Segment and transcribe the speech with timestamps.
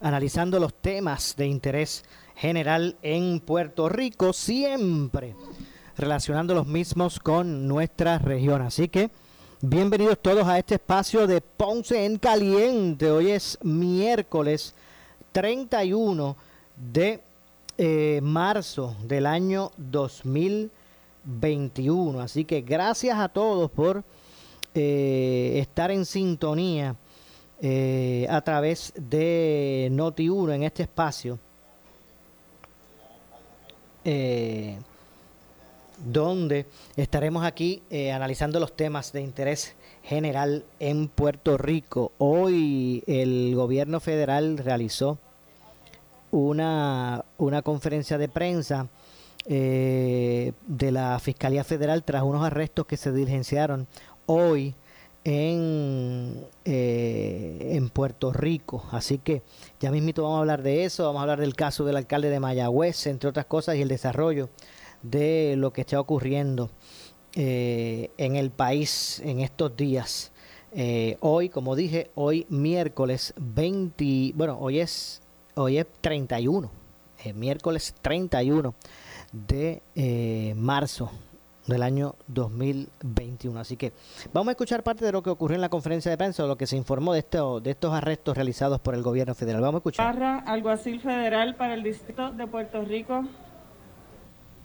[0.00, 2.04] analizando los temas de interés
[2.36, 5.34] general en Puerto Rico, siempre
[5.96, 8.62] relacionando los mismos con nuestra región.
[8.62, 9.10] Así que
[9.60, 13.10] bienvenidos todos a este espacio de Ponce en Caliente.
[13.10, 14.74] Hoy es miércoles
[15.32, 16.36] 31
[16.76, 17.20] de
[17.76, 22.20] eh, marzo del año 2021.
[22.20, 24.04] Así que gracias a todos por
[24.74, 26.94] eh, estar en sintonía
[27.60, 31.40] eh, a través de Noti1 en este espacio,
[34.04, 34.78] eh,
[36.06, 42.12] donde estaremos aquí eh, analizando los temas de interés general en Puerto Rico.
[42.18, 45.18] Hoy el gobierno federal realizó
[46.30, 48.86] una, una conferencia de prensa
[49.46, 50.52] de
[50.92, 53.86] la Fiscalía Federal tras unos arrestos que se diligenciaron
[54.26, 54.74] hoy
[55.28, 58.84] en, eh, en Puerto Rico.
[58.92, 59.42] Así que
[59.78, 62.40] ya mismito vamos a hablar de eso, vamos a hablar del caso del alcalde de
[62.40, 64.48] Mayagüez, entre otras cosas, y el desarrollo
[65.02, 66.70] de lo que está ocurriendo
[67.34, 70.32] eh, en el país en estos días.
[70.72, 75.20] Eh, hoy, como dije, hoy miércoles 20, bueno, hoy es,
[75.56, 76.70] hoy es 31,
[77.34, 78.74] miércoles 31
[79.32, 81.10] de marzo
[81.68, 83.60] del año 2021.
[83.60, 83.92] Así que
[84.32, 86.66] vamos a escuchar parte de lo que ocurrió en la conferencia de prensa, lo que
[86.66, 89.60] se informó de, esto, de estos arrestos realizados por el gobierno federal.
[89.60, 90.14] Vamos a escuchar.
[90.14, 93.24] Barra, alguacil federal para el Distrito de Puerto Rico.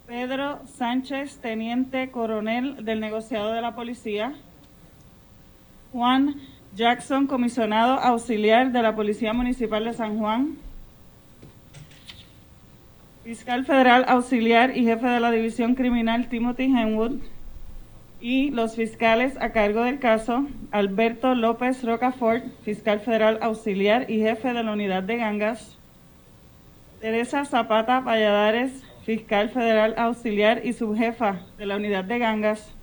[0.07, 4.33] Pedro Sánchez, teniente coronel del negociado de la policía.
[5.91, 6.35] Juan
[6.75, 10.57] Jackson, comisionado auxiliar de la Policía Municipal de San Juan.
[13.23, 17.21] Fiscal Federal Auxiliar y Jefe de la División Criminal Timothy Henwood
[18.19, 24.51] y los fiscales a cargo del caso Alberto López Rocafort, Fiscal Federal Auxiliar y Jefe
[24.51, 25.77] de la Unidad de Gangas,
[26.99, 32.73] Teresa Zapata Valladares, Fiscal Federal Auxiliar y Subjefa de la Unidad de Gangas,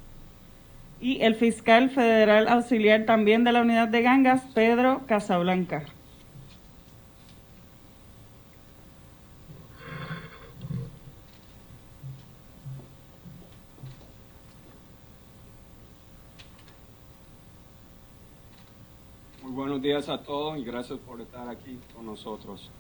[1.03, 5.85] y el Fiscal Federal Auxiliar también de la Unidad de Gangas, Pedro Casablanca.
[19.61, 22.71] Buenos días a todos y gracias por estar aquí con nosotros.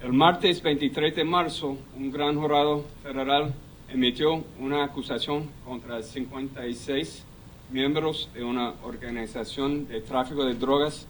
[0.00, 3.52] El martes 23 de marzo, un gran jurado federal
[3.92, 7.24] emitió una acusación contra 56
[7.72, 11.08] miembros de una organización de tráfico de drogas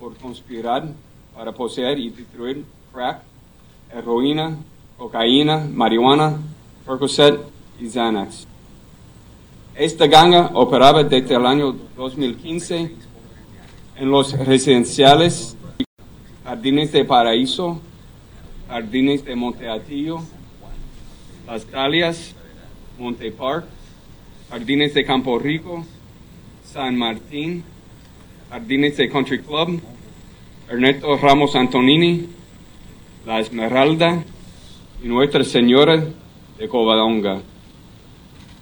[0.00, 0.88] por conspirar
[1.36, 3.22] para poseer y destruir crack,
[3.94, 4.58] heroína,
[4.98, 6.36] cocaína, marihuana,
[6.84, 7.38] Percocet
[7.80, 8.51] y Xanax.
[9.74, 12.90] Esta ganga operaba desde el año 2015
[13.96, 15.56] en los residenciales
[16.44, 17.80] Jardines de Paraíso,
[18.68, 20.18] Jardines de Monteatillo,
[21.46, 22.34] Las Dalias,
[22.98, 23.64] Monte Park,
[24.50, 25.86] Jardines de Campo Rico,
[26.66, 27.64] San Martín,
[28.50, 29.80] Jardines de Country Club,
[30.68, 32.28] Ernesto Ramos Antonini,
[33.24, 34.22] La Esmeralda
[35.02, 36.04] y Nuestra Señora
[36.58, 37.40] de Covadonga.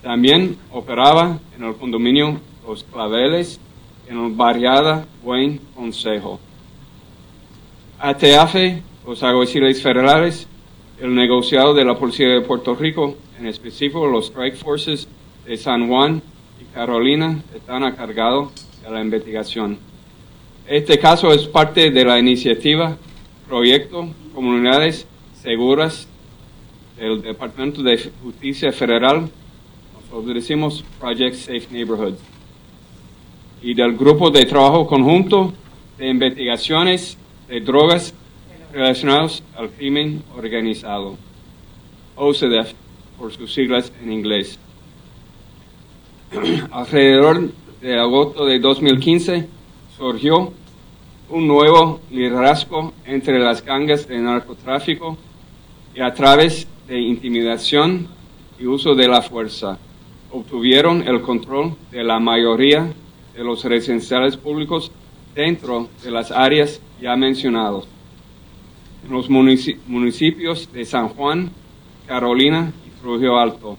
[0.03, 3.61] También operaba en el condominio Los Claveles,
[4.09, 6.41] en el barriada Buen Consejo.
[7.99, 8.55] ATF,
[9.07, 10.49] los alguaciles federales,
[11.01, 15.07] el negociado de la Policía de Puerto Rico, en específico los Strike Forces
[15.45, 16.23] de San Juan
[16.61, 19.79] y Carolina, están a de la investigación.
[20.67, 22.97] Este caso es parte de la iniciativa
[23.47, 26.09] Proyecto Comunidades Seguras
[26.97, 29.29] del Departamento de Justicia Federal
[30.13, 32.19] lo decimos Project Safe Neighborhoods,
[33.63, 35.53] y del Grupo de Trabajo Conjunto
[35.99, 37.17] de Investigaciones
[37.49, 38.13] de Drogas
[38.73, 41.17] relacionadas al crimen organizado,
[42.17, 42.73] OCDEF,
[43.19, 44.59] por sus siglas en inglés.
[46.71, 49.49] Alrededor de agosto de 2015
[49.97, 50.53] surgió
[51.29, 55.17] un nuevo liderazgo entre las gangas de narcotráfico
[55.95, 58.09] y a través de intimidación
[58.59, 59.79] y uso de la fuerza
[60.33, 62.93] obtuvieron el control de la mayoría
[63.35, 64.93] de los residenciales públicos
[65.35, 67.85] dentro de las áreas ya mencionadas.
[69.05, 71.51] En los municipios de San Juan,
[72.07, 73.79] Carolina y Trujillo Alto.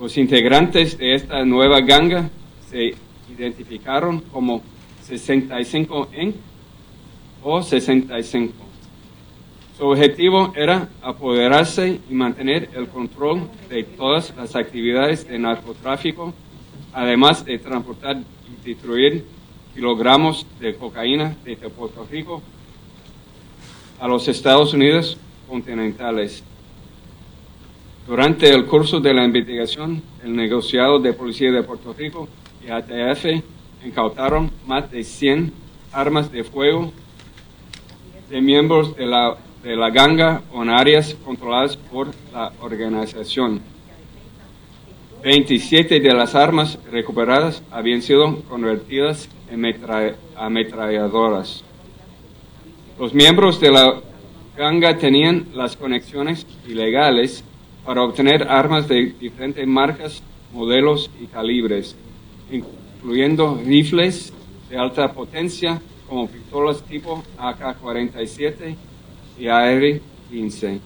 [0.00, 2.30] Los integrantes de esta nueva ganga
[2.70, 2.94] se
[3.30, 4.62] identificaron como
[5.02, 6.34] 65 en
[7.42, 8.52] o 65.
[9.80, 16.34] Su objetivo era apoderarse y mantener el control de todas las actividades de narcotráfico,
[16.92, 19.24] además de transportar y destruir
[19.74, 22.42] kilogramos de cocaína desde Puerto Rico
[23.98, 25.16] a los Estados Unidos
[25.48, 26.44] continentales.
[28.06, 32.28] Durante el curso de la investigación, el negociado de policía de Puerto Rico
[32.62, 33.24] y ATF
[33.86, 35.50] incautaron más de 100
[35.90, 36.92] armas de fuego
[38.28, 43.60] de miembros de la, de la ganga en áreas controladas por la organización.
[45.22, 49.62] 27 de las armas recuperadas habían sido convertidas en
[50.36, 51.62] ametralladoras.
[52.98, 54.00] Los miembros de la
[54.56, 57.44] ganga tenían las conexiones ilegales
[57.84, 60.22] para obtener armas de diferentes marcas,
[60.52, 61.96] modelos y calibres,
[62.50, 64.32] incluyendo rifles
[64.70, 68.76] de alta potencia como pistolas tipo AK-47
[69.40, 70.80] y AR-15.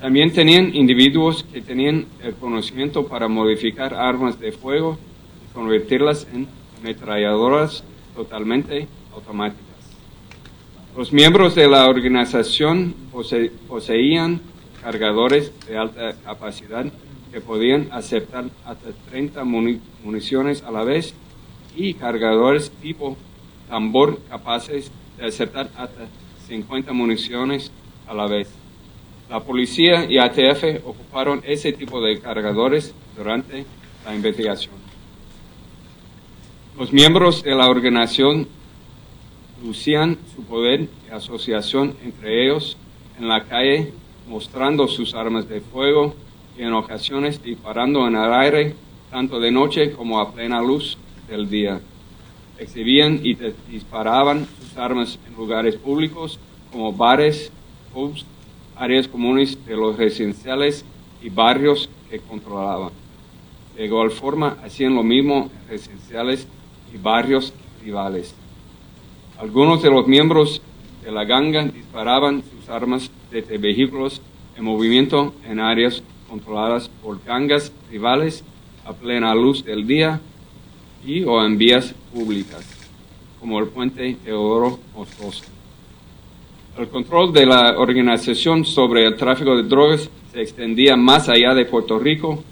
[0.00, 4.98] También tenían individuos que tenían el conocimiento para modificar armas de fuego
[5.44, 6.46] y convertirlas en
[6.78, 7.82] ametralladoras
[8.14, 9.64] totalmente automáticas.
[10.96, 12.94] Los miembros de la organización
[13.68, 14.40] poseían
[14.82, 16.86] cargadores de alta capacidad
[17.32, 21.14] que podían aceptar hasta 30 municiones a la vez
[21.74, 23.16] y cargadores tipo
[23.68, 26.06] tambor capaces de aceptar hasta
[26.46, 27.72] 50 municiones
[28.06, 28.48] a la vez.
[29.28, 33.66] La policía y ATF ocuparon ese tipo de cargadores durante
[34.04, 34.74] la investigación.
[36.78, 38.46] Los miembros de la organización
[39.64, 42.76] lucían su poder y asociación entre ellos
[43.18, 43.92] en la calle,
[44.28, 46.14] mostrando sus armas de fuego
[46.56, 48.74] y en ocasiones disparando en el aire,
[49.10, 50.98] tanto de noche como a plena luz
[51.28, 51.80] del día
[52.58, 53.34] exhibían y
[53.70, 56.38] disparaban sus armas en lugares públicos
[56.72, 57.50] como bares,
[57.92, 58.24] pubs,
[58.76, 60.84] áreas comunes de los residenciales
[61.22, 62.90] y barrios que controlaban.
[63.76, 66.46] De igual forma, hacían lo mismo en residenciales
[66.92, 68.34] y barrios rivales.
[69.38, 70.62] Algunos de los miembros
[71.04, 74.22] de la ganga disparaban sus armas desde vehículos
[74.56, 78.44] en movimiento en áreas controladas por gangas rivales
[78.84, 80.20] a plena luz del día
[81.06, 82.66] y o en vías públicas,
[83.40, 85.44] como el puente de Oro Moscoso.
[86.76, 91.64] El control de la organización sobre el tráfico de drogas se extendía más allá de
[91.64, 92.42] Puerto Rico,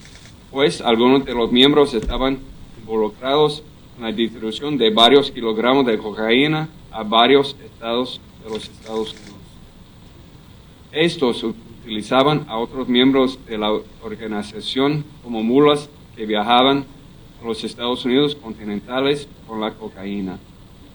[0.50, 2.38] pues algunos de los miembros estaban
[2.80, 3.62] involucrados
[3.98, 9.34] en la distribución de varios kilogramos de cocaína a varios estados de los Estados Unidos.
[10.92, 13.72] Estos utilizaban a otros miembros de la
[14.02, 16.86] organización como mulas que viajaban
[17.44, 20.38] los Estados Unidos continentales con la cocaína.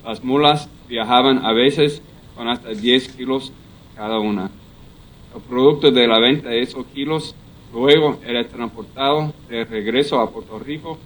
[0.04, 2.02] Las mulas viajaban a veces
[2.36, 3.52] con hasta 10 kilos
[3.96, 4.50] cada una.
[5.36, 7.36] El producto de la venta de esos kilos
[7.72, 10.98] luego era transportado de regreso a Puerto Rico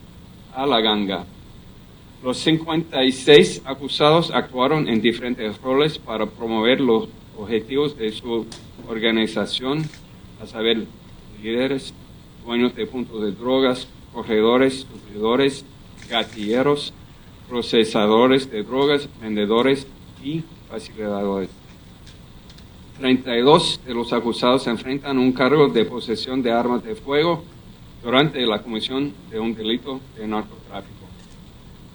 [0.56, 1.26] a la ganga.
[2.24, 8.46] Los 56 acusados actuaron en diferentes roles para promover los objetivos de su
[8.88, 9.84] organización,
[10.42, 10.86] a saber,
[11.42, 11.94] líderes,
[12.46, 15.66] dueños de puntos de drogas, corredores, sufridores,
[16.10, 16.94] gatilleros,
[17.50, 19.88] procesadores de drogas, vendedores
[20.24, 21.50] y facilitadores.
[23.00, 27.44] 32 de los acusados se enfrentan un cargo de posesión de armas de fuego
[28.04, 30.94] durante la comisión de un delito de narcotráfico.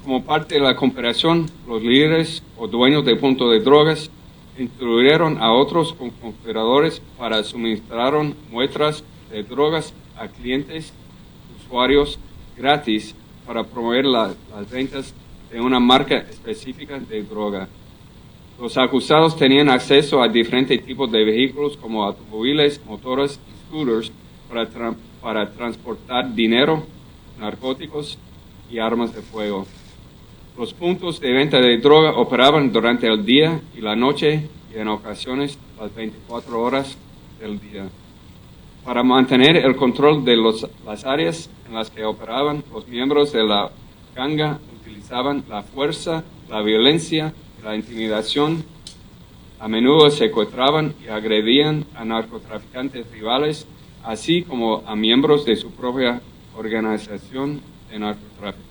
[0.02, 4.10] Como parte de la cooperación, los líderes o dueños de puntos de drogas
[4.58, 8.14] instruyeron a otros conspiradores para suministrar
[8.50, 10.92] muestras de drogas a clientes
[11.68, 12.18] usuarios
[12.56, 13.14] gratis
[13.46, 14.36] para promover las
[14.70, 15.14] ventas
[15.52, 17.68] de una marca específica de droga.
[18.60, 24.10] Los acusados tenían acceso a diferentes tipos de vehículos como automóviles, motores y scooters
[24.48, 26.82] para, para transportar dinero,
[27.38, 28.18] narcóticos
[28.70, 29.66] y armas de fuego.
[30.56, 34.88] Los puntos de venta de droga operaban durante el día y la noche y en
[34.88, 36.96] ocasiones las 24 horas
[37.40, 37.88] del día.
[38.84, 43.44] para mantener el control de los, las áreas en las que operaban los miembros de
[43.44, 43.70] la
[44.14, 48.64] ganga utilizaban la fuerza, la violencia la intimidación.
[49.60, 53.66] A menudo secuestraban y agredían a narcotraficantes rivales,
[54.04, 56.20] así como a miembros de su propia
[56.56, 57.60] organización
[57.90, 58.64] de narcotráfico.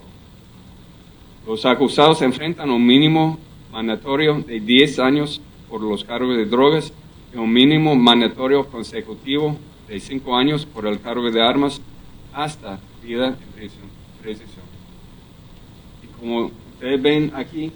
[1.46, 3.38] Los acusados enfrentan un mínimo
[3.72, 6.94] mandatorio de 10 años por los cargos de drogas
[7.34, 11.82] y un mínimo mandatorio consecutivo de 5 años por el cargo de armas
[12.38, 13.70] hasta vida en
[14.22, 14.68] prisión.
[16.04, 17.72] Y como ustedes ven aquí,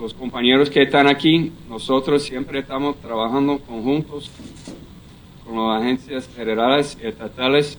[0.00, 4.30] los compañeros que están aquí, nosotros siempre estamos trabajando conjuntos
[5.44, 7.78] con las agencias federales y estatales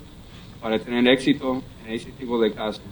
[0.61, 2.83] para tener éxito en ese tipo de casos.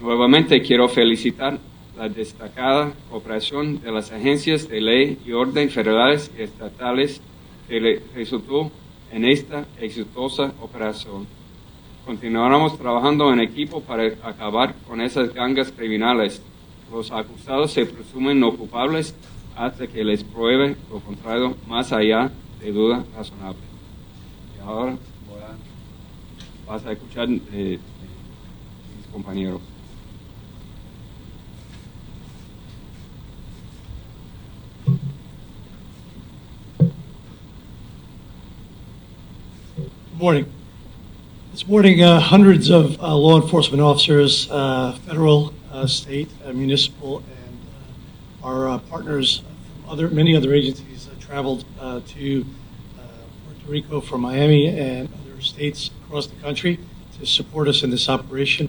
[0.00, 1.58] Nuevamente quiero felicitar
[1.96, 7.20] la destacada cooperación de las agencias de ley y orden federales y estatales
[7.68, 8.70] que resultó
[9.10, 11.26] en esta exitosa operación.
[12.04, 16.42] Continuaremos trabajando en equipo para acabar con esas gangas criminales.
[16.92, 19.14] Los acusados se presumen no culpables
[19.56, 22.30] hasta que les pruebe lo contrario más allá
[22.60, 23.60] de duda razonable.
[24.62, 24.96] Ahora
[25.28, 27.78] voy a, vas a escuchar eh,
[28.96, 29.62] mis compañeros.
[40.18, 40.63] Morning.
[41.54, 47.18] This morning, uh, hundreds of uh, law enforcement officers, uh, federal, uh, state, uh, municipal,
[47.18, 47.58] and
[48.42, 49.44] uh, our partners
[49.76, 51.64] from other many other agencies traveled
[52.08, 56.80] to Puerto Rico from Miami and other states across the country
[57.20, 58.68] to support us in this operation.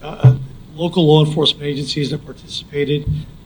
[0.00, 0.38] The,
[0.74, 3.04] local law enforcement agencies that participated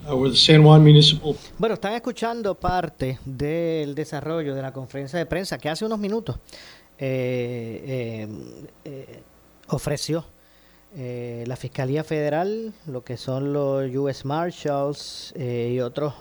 [0.08, 5.26] were the San Juan Municipal Bueno, están escuchando parte del desarrollo de la conferencia de
[5.26, 6.36] prensa que hace unos minutos
[7.04, 7.80] eh,
[8.24, 8.28] eh,
[8.84, 9.22] eh,
[9.66, 10.24] ofreció
[10.94, 16.12] la Fiscalía Federal, lo que son los US Marshals y otros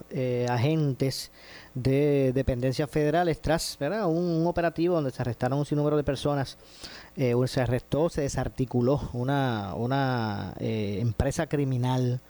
[0.47, 1.29] agentes
[1.75, 3.77] de dependencias federales tras.
[4.07, 6.57] Un, operativo donde se arrestaron un sinnúmero de personas.
[7.15, 12.21] se arrestó, se desarticuló una, una empresa criminal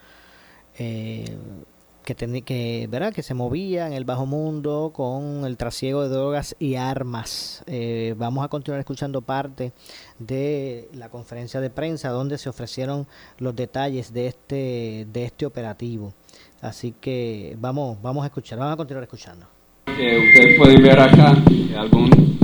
[2.03, 3.13] que, teni- que, ¿verdad?
[3.13, 7.63] que se movía en el bajo mundo con el trasiego de drogas y armas.
[7.67, 9.72] Eh, vamos a continuar escuchando parte
[10.20, 16.13] de la conferencia de prensa donde se ofrecieron los detalles de este, de este operativo.
[16.62, 19.46] Así que vamos, vamos a escuchar, vamos a continuar escuchando.
[19.88, 21.36] ustedes pueden ver acá
[21.77, 22.38] algún,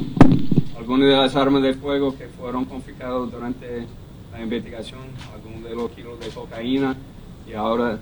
[0.78, 3.86] algunas de las armas de fuego que fueron confiscadas durante
[4.32, 5.02] la investigación,
[5.34, 6.96] algunos de los kilos de cocaína
[7.48, 8.00] y ahora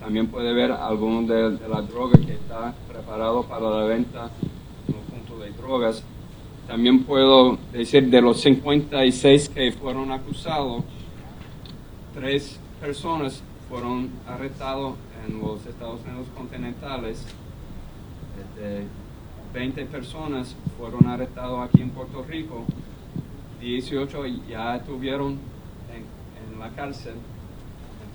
[0.00, 4.30] también puede ver algunos de, de la droga que está preparado para la venta
[4.88, 6.02] en los puntos de drogas.
[6.66, 10.84] También puedo decir de los 56 que fueron acusados,
[12.14, 14.94] tres personas fueron arrestados
[15.26, 17.26] en los Estados Unidos continentales.
[18.40, 18.86] Este,
[19.52, 22.64] 20 personas fueron arrestadas aquí en Puerto Rico,
[23.60, 25.38] 18 ya estuvieron
[25.92, 27.14] en la cárcel,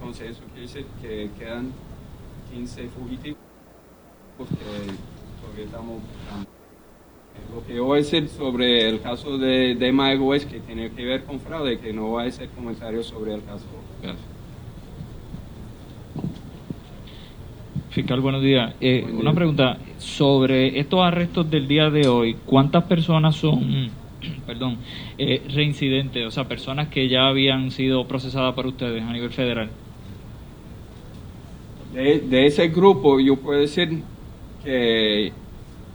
[0.06, 1.72] entonces eso quiere decir que quedan
[2.54, 3.40] 15 fugitivos
[4.38, 4.46] que
[5.42, 6.50] todavía estamos buscando.
[7.56, 11.06] Lo que voy a decir sobre el caso de, de Maego es que tiene que
[11.06, 13.66] ver con fraude, que no voy a hacer comentarios sobre el caso.
[14.04, 14.24] Gracias.
[17.90, 18.76] Fiscal, buenos días.
[18.80, 19.22] Eh, Buen día.
[19.22, 22.36] una pregunta sobre estos arrestos del día de hoy.
[22.46, 23.90] ¿Cuántas personas son,
[24.46, 24.78] perdón,
[25.18, 26.28] eh, reincidentes?
[26.28, 29.72] O sea, personas que ya habían sido procesadas por ustedes a nivel federal.
[31.96, 34.04] De, ese grupo yo puedo decir
[34.62, 35.32] que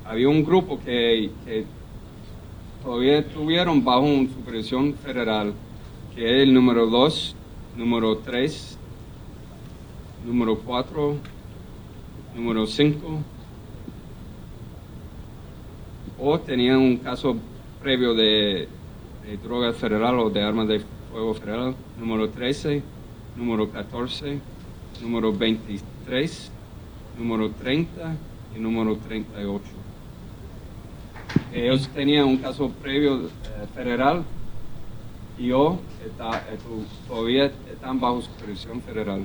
[0.06, 1.66] había un grupo que, que
[2.82, 5.52] todavía estuvieron bajo una supervisión federal,
[6.14, 7.36] que es el número 2,
[7.76, 8.78] número 3,
[10.24, 11.16] número 4,
[12.34, 13.18] número 5,
[16.18, 17.36] o tenían un caso
[17.82, 18.68] previo de,
[19.26, 20.80] de droga federal o de armas de
[21.12, 22.82] fuego federal, número 13,
[23.36, 24.40] número 14,
[25.02, 26.50] número 23,
[27.18, 28.16] número 30
[28.56, 29.64] y número 38.
[31.52, 33.30] Ellos tenían un caso previo eh,
[33.74, 34.24] federal
[35.38, 36.58] y yo está, eh,
[37.08, 39.24] todavía están bajo supervisión federal.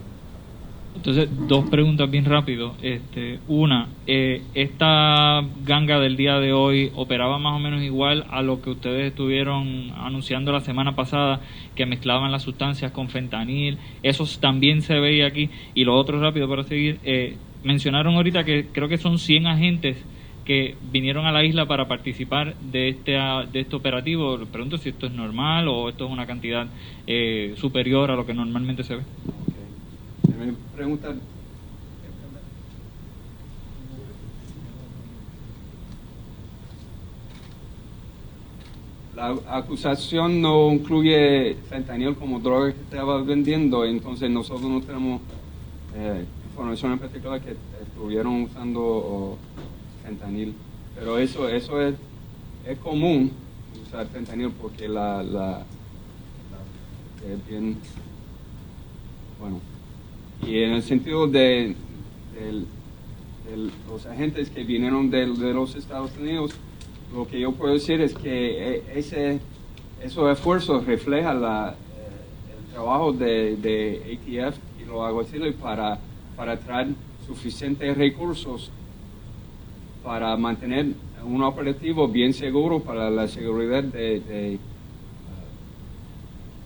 [0.96, 2.75] Entonces, dos preguntas bien rápido.
[2.82, 8.42] Este, una, eh, esta ganga del día de hoy operaba más o menos igual a
[8.42, 11.42] lo que ustedes estuvieron anunciando la semana pasada,
[11.75, 13.78] que mezclaban las sustancias con fentanil.
[14.04, 15.50] Eso también se veía aquí.
[15.74, 20.04] Y lo otro rápido para seguir, eh, mencionaron ahorita que creo que son 100 agentes
[20.46, 23.14] que vinieron a la isla para participar de este,
[23.52, 24.38] de este operativo.
[24.46, 26.68] Pregunto si esto es normal o esto es una cantidad
[27.08, 29.02] eh, superior a lo que normalmente se ve.
[30.75, 31.16] Pregunta
[39.16, 45.22] La acusación no incluye fentanil como droga que estaba vendiendo, entonces nosotros no tenemos
[45.96, 49.38] eh, información en particular que estuvieron usando
[50.04, 50.54] fentanil.
[51.00, 51.96] Pero eso, eso es,
[52.68, 53.32] es común
[53.88, 55.64] usar fentanil porque la, la,
[57.25, 57.78] es bien,
[59.40, 59.62] bueno,
[60.48, 61.75] y en el sentido de,
[63.90, 66.52] los agentes que vinieron de los Estados Unidos,
[67.14, 69.40] lo que yo puedo decir es que eh, ese,
[70.04, 76.00] esos esfuerzos reflejan la, eh, el trabajo de, ATF y lo hago decirle para,
[76.36, 76.90] para traer
[77.25, 78.72] suficientes recursos
[80.04, 80.88] para mantener
[81.24, 84.60] un operativo bien seguro para la seguridad de, uh,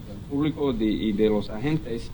[0.09, 2.12] del público y de los agentes.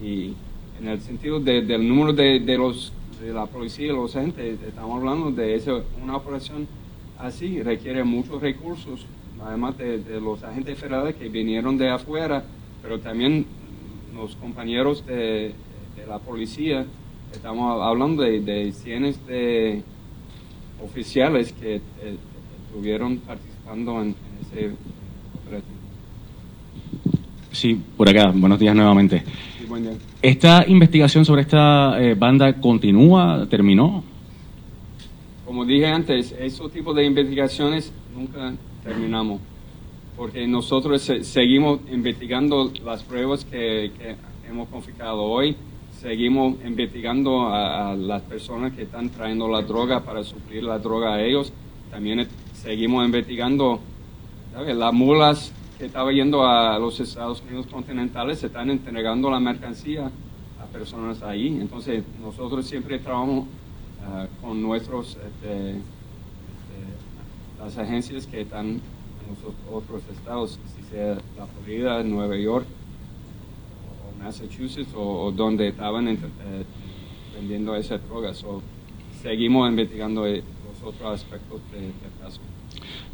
[0.00, 0.34] Y
[0.80, 4.98] en el sentido del número de, de, los de la policía y los agentes estamos
[4.98, 6.66] hablando de eso, una operación
[7.18, 9.04] así requiere muchos recursos,
[9.44, 12.44] además de, los agentes federales que vinieron de afuera,
[12.82, 13.46] pero también
[14.14, 15.52] los compañeros de,
[16.08, 16.86] la policía.
[17.32, 19.82] Estamos hablando de, cientos de
[20.82, 21.80] oficiales que eh,
[22.64, 24.70] estuvieron participando en, ese
[25.42, 25.76] operativo.
[27.52, 28.32] Sí, por acá.
[28.34, 29.22] Buenos días nuevamente.
[30.22, 33.46] ¿Esta investigación sobre esta eh, banda continúa?
[33.48, 34.02] ¿Terminó?
[35.44, 39.40] Como dije antes, esos tipos de investigaciones nunca terminamos,
[40.16, 43.90] porque nosotros seguimos investigando las pruebas que,
[44.48, 45.56] hemos confiscado hoy,
[46.00, 51.22] seguimos investigando a, las personas que están trayendo la droga para suplir la droga a
[51.22, 51.52] ellos,
[51.90, 53.80] también seguimos investigando
[54.54, 60.10] las mulas que estaban yendo a los Estados Unidos continentales, se están entregando la mercancía
[60.60, 63.46] a personas ahí, entonces nosotros siempre trabajamos
[64.10, 65.82] Ah, con nuestros, este, este,
[67.58, 68.80] las agencias que están en
[69.28, 72.64] los otros estados, si sea la Florida, Nueva York,
[74.18, 76.18] Massachusetts, o, donde estaban eh,
[77.34, 78.32] vendiendo esa droga.
[79.20, 82.40] seguimos investigando eh, los otros aspectos del caso.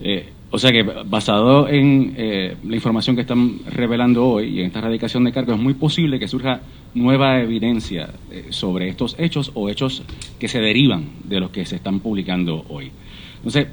[0.00, 4.66] Eh, o sea que basado en eh, la información que están revelando hoy y en
[4.66, 6.60] esta erradicación de cargos, es muy posible que surja
[6.94, 10.04] nueva evidencia eh, sobre estos hechos o hechos
[10.38, 12.92] que se derivan de los que se están publicando hoy.
[13.38, 13.66] Entonces,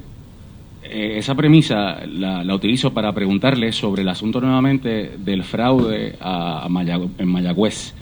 [0.82, 6.66] esa premisa la, utilizo para preguntarle sobre el asunto nuevamente del fraude a,
[7.16, 7.94] en Mayagüez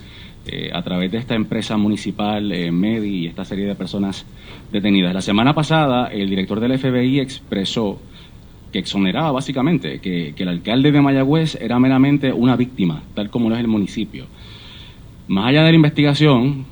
[0.73, 4.25] a través de esta empresa municipal MEDI y esta serie de personas
[4.73, 5.13] detenidas.
[5.13, 8.01] La semana pasada, el director del FBI expresó
[8.73, 13.55] que exoneraba básicamente que, el alcalde de Mayagüez era meramente una víctima, tal como lo
[13.57, 14.27] es el municipio.
[15.29, 16.65] Más allá de la investigación,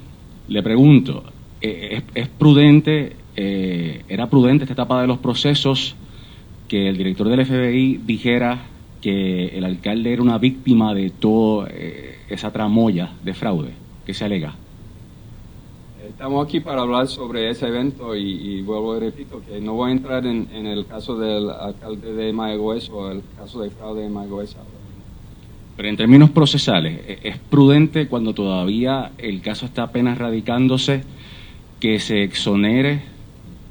[0.48, 1.24] le pregunto,
[1.61, 5.96] eh, ¿es, prudente, eh, era prudente esta etapa de los procesos
[6.68, 8.58] que el director del FBI dijera
[9.00, 13.70] que el alcalde era una víctima de toda eh, esa tramoya de fraude
[14.04, 14.54] que se alega?
[16.18, 19.92] Estamos aquí para hablar sobre ese evento y, vuelvo y repito que no voy a
[19.92, 24.57] entrar en, el caso del alcalde de Mayagüez o el caso de fraude de Mayagüez.
[25.76, 31.04] Pero en términos procesales, ¿e-, ¿es prudente cuando todavía el caso está apenas radicándose
[31.78, 33.02] que se exonere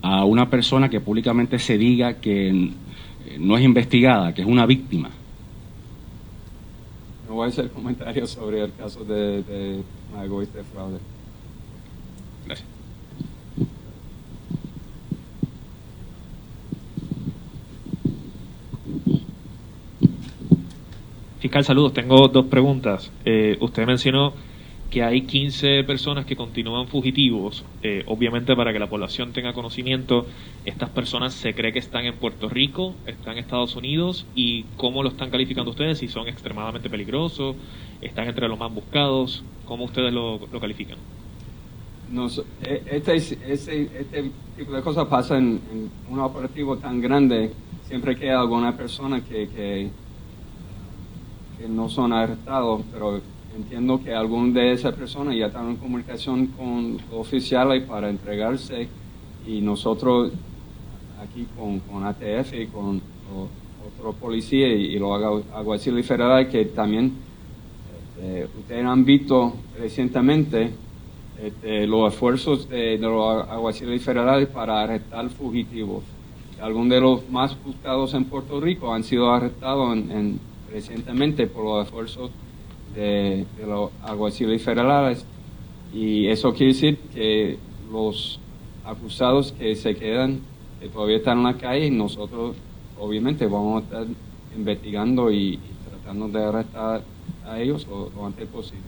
[0.01, 2.71] a una persona que públicamente se diga que
[3.37, 5.09] no es investigada, que es una víctima?
[7.27, 9.83] No voy a hacer comentarios sobre el caso de, de
[10.13, 11.16] Mayagüez de fraude.
[21.47, 21.93] Fiscal, saludos.
[21.93, 23.09] Tengo dos preguntas.
[23.23, 24.33] Eh, usted mencionó
[24.91, 27.63] que hay 15 personas que continúan fugitivos.
[27.83, 30.25] Eh, obviamente, para que la población tenga conocimiento,
[30.65, 35.03] estas personas se cree que están en Puerto Rico, están en Estados Unidos y cómo
[35.03, 37.55] lo están calificando ustedes, si son extremadamente peligrosos,
[38.01, 40.97] están entre los más buscados, ¿cómo ustedes lo, califican?
[42.61, 45.61] E, este, este, tipo de cosas pasa en,
[46.09, 47.53] un operativo tan grande,
[47.87, 49.89] siempre que hay alguna persona que que
[51.67, 53.21] no son arrestados, pero
[53.55, 58.87] entiendo que algunos de esas personas ya están en comunicación con oficiales para entregarse
[59.47, 60.31] y nosotros
[61.21, 63.01] aquí con, con ATF y con
[63.97, 67.13] otro policía y, los alguaciles federales que también
[68.19, 70.71] eh, ustedes han visto recientemente
[71.41, 76.03] este, los esfuerzos de, los alguaciles federales para arrestar fugitivos.
[76.59, 80.39] Algunos de los más buscados en Puerto Rico han sido arrestados en,
[80.77, 82.29] recientemente por los esfuerzos
[82.93, 85.25] de, los alguaciles federales
[85.91, 87.57] y eso quiere decir que
[87.91, 88.39] los
[88.85, 90.41] acusados que se quedan,
[90.79, 92.55] que todavía están en la calle, nosotros
[92.99, 94.05] obviamente vamos a estar
[94.55, 95.59] investigando y,
[95.89, 97.01] tratando de arrestar
[97.45, 98.83] a ellos lo antes posible.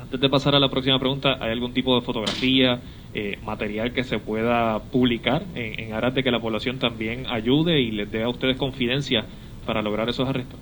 [0.00, 2.80] Antes de pasar a la próxima pregunta, ¿hay algún tipo de fotografía,
[3.14, 7.90] eh, material que se pueda publicar en, aras de que la población también ayude y
[7.90, 9.26] les dé a ustedes confidencia
[9.66, 10.58] para lograr esos arrestos?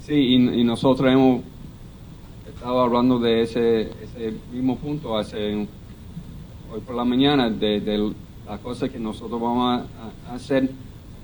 [0.00, 1.42] Sí, y, nosotros hemos
[2.48, 5.54] estado hablando de ese, ese mismo punto hace
[6.72, 8.12] hoy por la mañana, de, de
[8.46, 9.82] las cosas que nosotros vamos
[10.28, 10.70] a, hacer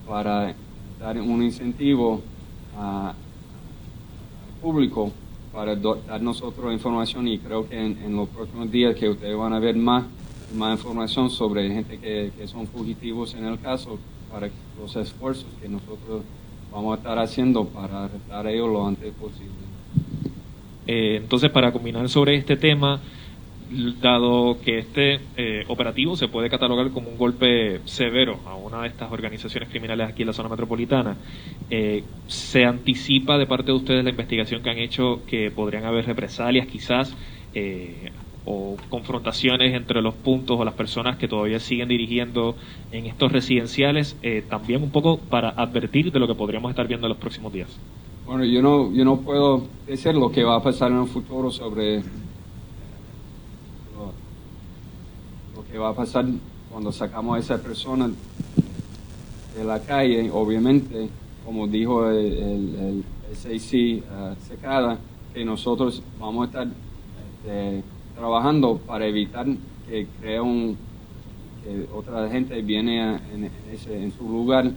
[0.06, 0.54] para
[1.00, 2.20] dar un incentivo
[2.78, 3.14] al
[4.60, 5.12] público
[5.56, 9.58] para dar nosotros información y creo que en, los próximos días que ustedes van a
[9.58, 10.04] ver más,
[10.54, 13.98] más información sobre gente que, son fugitivos en el caso,
[14.30, 16.22] para los esfuerzos que nosotros
[16.70, 19.52] vamos a estar haciendo para arrestar a ellos lo antes posible.
[20.86, 23.00] Eh, entonces, para combinar sobre este tema,
[24.00, 28.88] dado que este eh, operativo se puede catalogar como un golpe severo a una de
[28.88, 31.16] estas organizaciones criminales aquí en la zona metropolitana,
[31.70, 36.06] eh, ¿se anticipa de parte de ustedes la investigación que han hecho que podrían haber
[36.06, 37.14] represalias quizás
[37.54, 38.12] eh,
[38.46, 42.54] o confrontaciones entre los puntos o las personas que todavía siguen dirigiendo
[42.92, 44.16] en estos residenciales,
[44.48, 47.68] también un poco para advertir de lo que podríamos estar viendo en los próximos días?
[48.24, 51.50] Bueno, yo no, yo no puedo decir lo que va a pasar en el futuro
[51.50, 52.02] sobre
[55.76, 56.24] ¿Qué va a pasar
[56.70, 58.08] cuando sacamos a esa persona
[59.54, 60.30] de la calle?
[60.32, 61.10] Obviamente,
[61.44, 63.04] como dijo el, el,
[63.34, 64.98] SAC uh, Secada,
[65.34, 66.68] que nosotros vamos a estar
[67.42, 67.82] este,
[68.16, 69.46] trabajando para evitar
[69.88, 70.76] que crea un
[71.62, 74.70] que otra gente viene en, ese, en su lugar,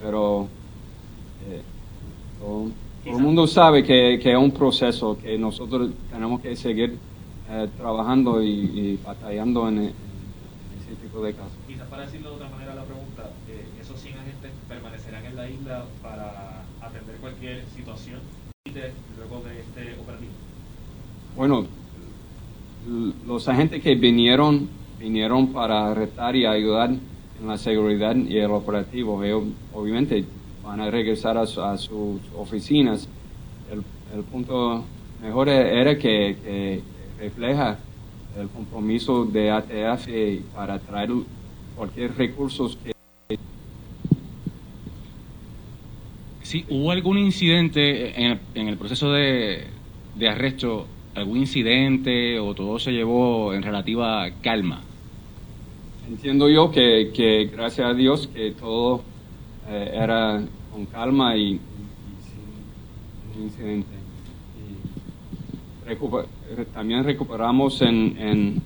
[0.00, 0.46] pero
[1.48, 1.62] eh,
[2.38, 2.70] todo,
[3.04, 6.96] el mundo sabe que, que, es un proceso que nosotros tenemos que seguir
[7.50, 9.92] eh, trabajando y, y batallando en,
[11.22, 11.34] de
[11.66, 15.50] Quizás para decirlo de otra manera la pregunta, eh, ¿esos 100 agentes permanecerán en la
[15.50, 18.20] isla para atender cualquier situación
[19.16, 20.30] luego de este operativo?
[21.36, 21.66] Bueno,
[23.26, 29.22] los agentes que vinieron, vinieron para arrestar y ayudar en la seguridad y el operativo.
[29.22, 30.24] Ellos obviamente
[30.64, 33.08] van a regresar a, sus oficinas.
[33.70, 33.82] El,
[34.24, 34.84] punto
[35.22, 36.82] mejor era que,
[37.18, 37.78] refleja
[38.38, 41.10] el compromiso de ATF para traer
[41.76, 42.92] cualquier recurso que...
[46.42, 49.66] Sí, ¿hubo algún incidente en el, proceso de,
[50.28, 54.82] arresto, algún incidente o todo se llevó en relativa calma?
[56.08, 59.02] Entiendo yo que, gracias a Dios que todo
[59.68, 60.42] eh, era
[60.72, 61.60] con calma y,
[63.34, 63.98] sin incidente
[66.74, 68.62] también recuperamos en, en,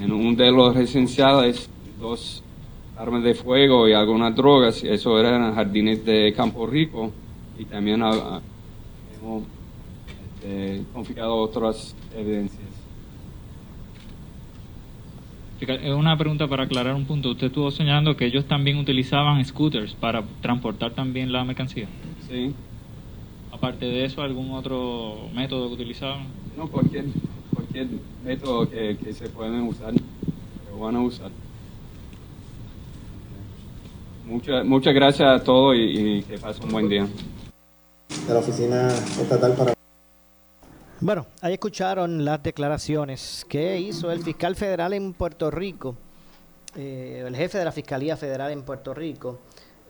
[0.00, 2.42] en un de los residenciales dos
[2.96, 4.82] armas de fuego y algunas drogas.
[4.84, 7.10] Eso eran jardines de Campo Rico
[7.58, 9.42] y también hemos
[10.40, 12.60] este, confiscado otras evidencias.
[15.60, 17.32] Es una pregunta para aclarar un punto.
[17.32, 21.86] Usted estuvo señalando que ellos también utilizaban scooters para transportar también la mercancía.
[22.26, 22.54] Sí.
[23.52, 26.28] Aparte de eso, ¿algún otro método que utilizaban?
[26.56, 27.04] No, cualquier,
[27.54, 27.88] cualquier
[28.24, 31.30] método que, se pueden usar, que van a usar.
[34.26, 37.06] Muchas, muchas gracias a todos y, que pasen un buen día.
[38.26, 39.79] De la Oficina Estatal para...
[41.02, 45.96] Bueno, ahí escucharon las declaraciones que hizo el fiscal federal en Puerto Rico,
[46.76, 49.38] eh, el jefe de la Fiscalía Federal en Puerto Rico,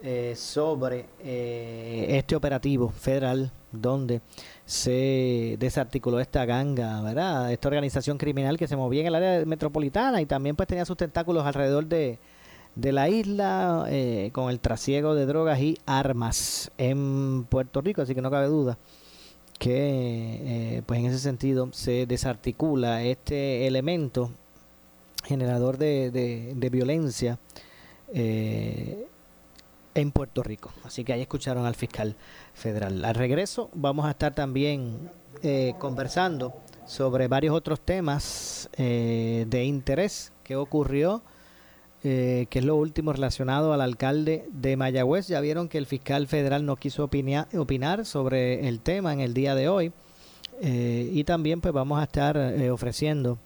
[0.04, 4.20] eh, sobre eh, este operativo federal donde
[4.64, 7.50] se desarticuló esta ganga, ¿verdad?
[7.52, 10.96] Esta organización criminal que se movía en el área metropolitana y también pues tenía sus
[10.96, 12.20] tentáculos alrededor de,
[12.76, 18.22] la isla eh, con el trasiego de drogas y armas en Puerto Rico, así que
[18.22, 18.78] no cabe duda
[19.60, 24.30] que pues en ese sentido se desarticula este elemento
[25.24, 27.38] generador de, de, de violencia
[28.12, 29.06] eh,
[29.94, 30.72] en Puerto Rico.
[30.84, 32.16] Así que ahí escucharon al fiscal
[32.54, 33.04] federal.
[33.04, 35.10] Al regreso vamos a estar también
[35.42, 36.54] eh, conversando
[36.86, 41.22] sobre varios otros temas eh, de interés que ocurrió,
[42.02, 45.28] eh, que es lo último relacionado al alcalde de Mayagüez.
[45.28, 49.54] Ya vieron que el fiscal federal no quiso opinar sobre el tema en el día
[49.54, 49.92] de hoy.
[50.62, 52.36] y también pues vamos a estar
[52.70, 53.38] ofreciendo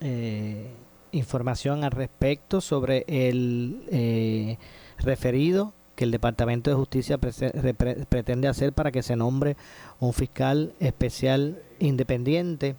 [0.00, 0.70] eh,
[1.12, 4.56] información al respecto sobre el eh,
[4.98, 9.56] referido que el Departamento de Justicia pretende hacer para que se nombre
[9.98, 12.76] un fiscal especial independiente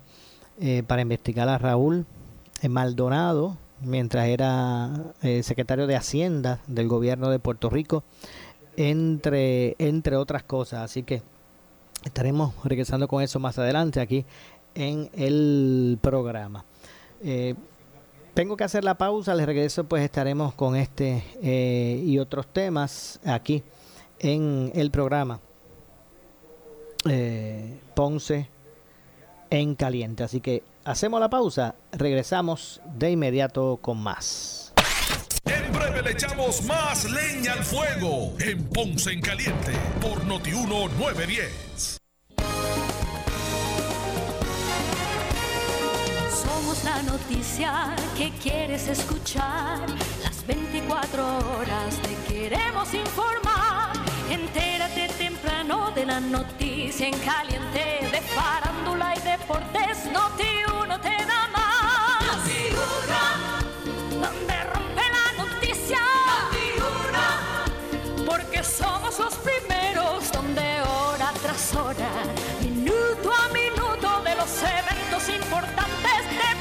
[0.60, 2.06] eh, para investigar a Raúl
[2.67, 4.91] Maldonado mientras era
[5.41, 8.04] secretario de Hacienda del gobierno de Puerto Rico,
[8.78, 10.82] entre, entre otras cosas.
[10.82, 11.22] Así que
[12.04, 14.26] estaremos regresando con eso más adelante aquí
[14.76, 16.65] en el programa.
[17.24, 17.56] Eh,
[18.34, 23.20] tengo que hacer la pausa, les regreso, pues estaremos con este eh, y otros temas
[23.26, 23.63] aquí
[24.20, 25.39] en el programa
[27.10, 28.48] eh, Ponce
[29.50, 30.24] en Caliente.
[30.24, 34.74] Así que hacemos la pausa, regresamos de inmediato con más.
[35.46, 42.02] En breve le echamos más leña al fuego en Ponce en Caliente por Notiuno 910.
[46.84, 49.80] la noticia que quieres escuchar.
[50.24, 51.24] Las 24
[51.58, 53.91] horas te queremos informar.
[54.30, 55.10] Entérate
[55.62, 60.06] de la noticia en caliente de farándula y deportes.
[60.12, 62.38] Noti uno te da más.
[62.38, 64.26] Noti uno.
[64.26, 66.00] Donde rompe la noticia.
[66.26, 68.26] Noti uno.
[68.26, 72.10] Porque somos los primeros donde hora tras hora,
[72.62, 76.52] minuto a minuto de los eventos importantes e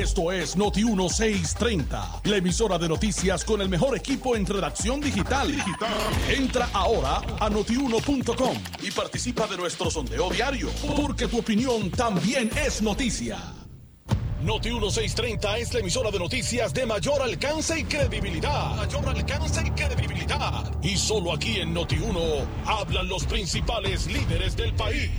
[0.00, 5.54] Esto es Noti 1630, la emisora de noticias con el mejor equipo en redacción digital.
[6.26, 12.80] Entra ahora a notiuno.com y participa de nuestro sondeo diario, porque tu opinión también es
[12.80, 13.36] noticia.
[14.42, 18.76] Noti 1630 es la emisora de noticias de mayor alcance y credibilidad.
[18.76, 20.82] Mayor alcance y credibilidad.
[20.82, 22.20] Y solo aquí en Noti 1
[22.64, 25.10] hablan los principales líderes del país.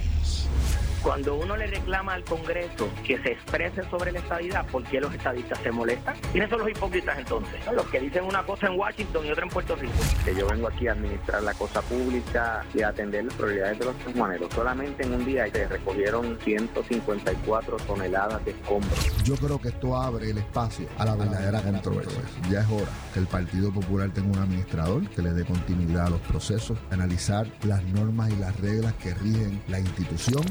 [1.04, 5.12] Cuando uno le reclama al Congreso que se exprese sobre la estadidad, ¿por qué los
[5.14, 6.16] estadistas se molestan?
[6.32, 7.60] ¿Quiénes son los hipócritas entonces?
[7.74, 9.94] Los que dicen una cosa en Washington y otra en Puerto Rico.
[10.24, 13.86] Que yo vengo aquí a administrar la cosa pública y a atender las prioridades de
[13.86, 14.48] los humanos.
[14.54, 19.24] Solamente en un día se recogieron 154 toneladas de escombros.
[19.24, 22.22] Yo creo que esto abre el espacio a la verdadera controversia.
[22.50, 26.10] Ya es hora que el Partido Popular tenga un administrador que le dé continuidad a
[26.12, 30.44] los procesos, analizar las normas y las reglas que rigen la institución.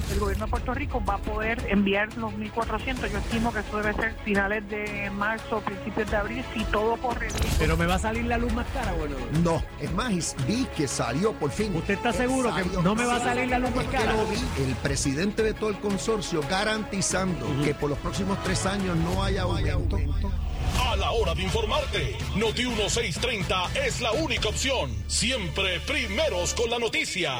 [0.46, 3.10] Puerto Rico va a poder enviar los 1.400.
[3.10, 7.28] Yo estimo que eso debe ser finales de marzo, principios de abril, si todo corre
[7.28, 7.54] bien.
[7.58, 9.16] ¿Pero me va a salir la luz más cara, bueno?
[9.42, 11.74] No, es más, vi que salió por fin.
[11.76, 14.14] ¿Usted está seguro que no me va a salir la luz más cara?
[14.58, 19.42] el presidente de todo el consorcio garantizando que por los próximos tres años no haya
[19.42, 19.98] aumento.
[20.78, 24.90] A la hora de informarte, Noti 1630 es la única opción.
[25.06, 27.32] Siempre primeros con la noticia.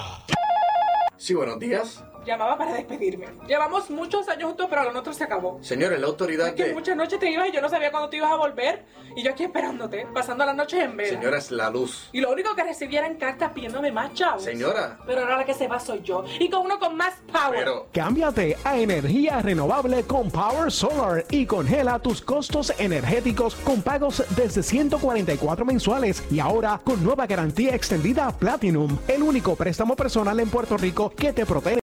[1.17, 2.03] Sí, buenos días.
[2.25, 3.27] Llamaba para despedirme.
[3.49, 5.59] Llevamos muchos años juntos, pero lo nuestro se acabó.
[5.63, 8.19] Señores, la autoridad es que muchas noches te ibas y yo no sabía cuándo te
[8.19, 8.85] ibas a volver.
[9.17, 11.19] Y yo aquí esperándote, pasando las noches en vela.
[11.19, 12.09] Señora, es la luz.
[12.13, 14.45] Y lo único que recibía eran cartas pidiéndome más chavos.
[14.45, 14.99] Señora.
[15.07, 16.25] Pero ahora la que se va soy yo.
[16.39, 17.59] Y con uno con más power.
[17.59, 17.89] Pero...
[17.93, 24.63] Cámbiate a energía renovable con Power Solar y congela tus costos energéticos con pagos desde
[24.63, 26.23] 144 mensuales.
[26.31, 28.99] Y ahora con nueva garantía extendida Platinum.
[29.09, 31.80] El único préstamo personal en Puerto Rico que te protege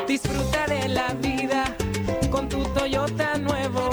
[0.08, 1.76] Disfruta de la vida
[2.30, 3.85] con tu Toyota nuevo,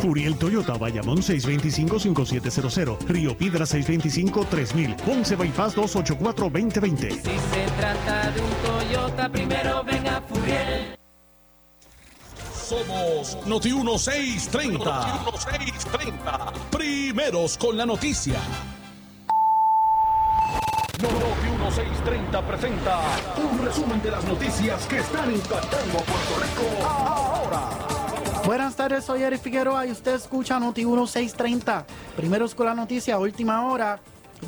[0.00, 7.10] Furiel Toyota, Bayamón 625-5700, Río Piedra 625-3000, Ponce Bypass 284-2020.
[7.10, 10.96] Si se trata de un Toyota, primero venga Furiel.
[12.68, 14.78] Somos Noti 1630.
[14.78, 16.52] Noti 1630.
[16.70, 18.38] Primeros con la noticia.
[21.00, 23.00] Noti 1630 presenta
[23.36, 27.87] un resumen de las noticias que están impactando a Puerto Rico ahora.
[28.48, 31.84] Buenas tardes, soy Eric Figueroa y usted escucha Noti 1630.
[32.16, 34.00] Primeros con la noticia, última hora,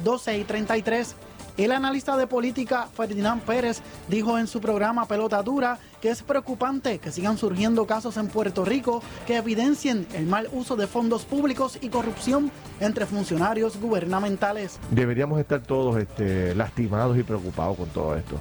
[0.02, 1.14] 12 y 33.
[1.58, 6.98] El analista de política Ferdinand Pérez dijo en su programa Pelota Dura que es preocupante
[6.98, 11.76] que sigan surgiendo casos en Puerto Rico que evidencien el mal uso de fondos públicos
[11.82, 14.80] y corrupción entre funcionarios gubernamentales.
[14.90, 18.40] Deberíamos estar todos este, lastimados y preocupados con todo esto.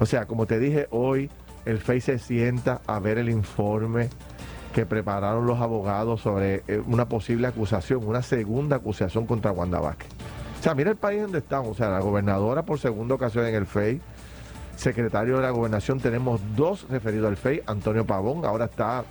[0.00, 1.28] O sea, como te dije hoy,
[1.66, 4.08] el FEI se sienta a ver el informe
[4.74, 10.08] que prepararon los abogados sobre eh, una posible acusación, una segunda acusación contra Wanda Vázquez.
[10.58, 11.70] O sea, mira el país donde estamos.
[11.70, 14.00] O sea, la gobernadora por segunda ocasión en el FEI,
[14.76, 19.04] secretario de la gobernación, tenemos dos referidos al FEI, Antonio Pavón, ahora está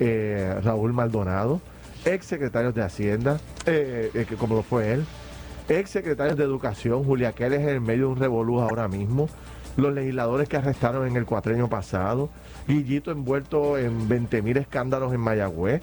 [0.00, 1.60] eh, Raúl Maldonado,
[2.04, 5.06] ex secretarios de Hacienda, eh, como lo fue él,
[5.68, 9.28] ex secretarios de Educación, Julia Keller en medio de un revolú ahora mismo,
[9.76, 12.30] los legisladores que arrestaron en el cuatreño pasado,
[12.66, 15.82] Guillito envuelto en 20 mil escándalos en Mayagüez.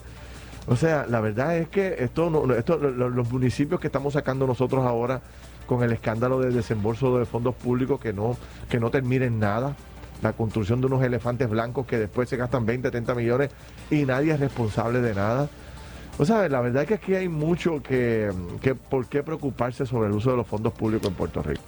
[0.68, 4.46] O sea, la verdad es que esto, no, esto lo- los municipios que estamos sacando
[4.46, 5.22] nosotros ahora
[5.66, 8.38] con el escándalo de desembolso de fondos públicos que no,
[8.70, 9.76] que no termina en nada,
[10.22, 13.50] la construcción de unos elefantes blancos que después se gastan 20, 30 millones
[13.90, 15.50] y nadie es responsable de nada.
[16.20, 18.30] O sea, la verdad es que aquí hay mucho que,
[18.62, 21.62] que por qué preocuparse sobre el uso de los fondos públicos en Puerto Rico.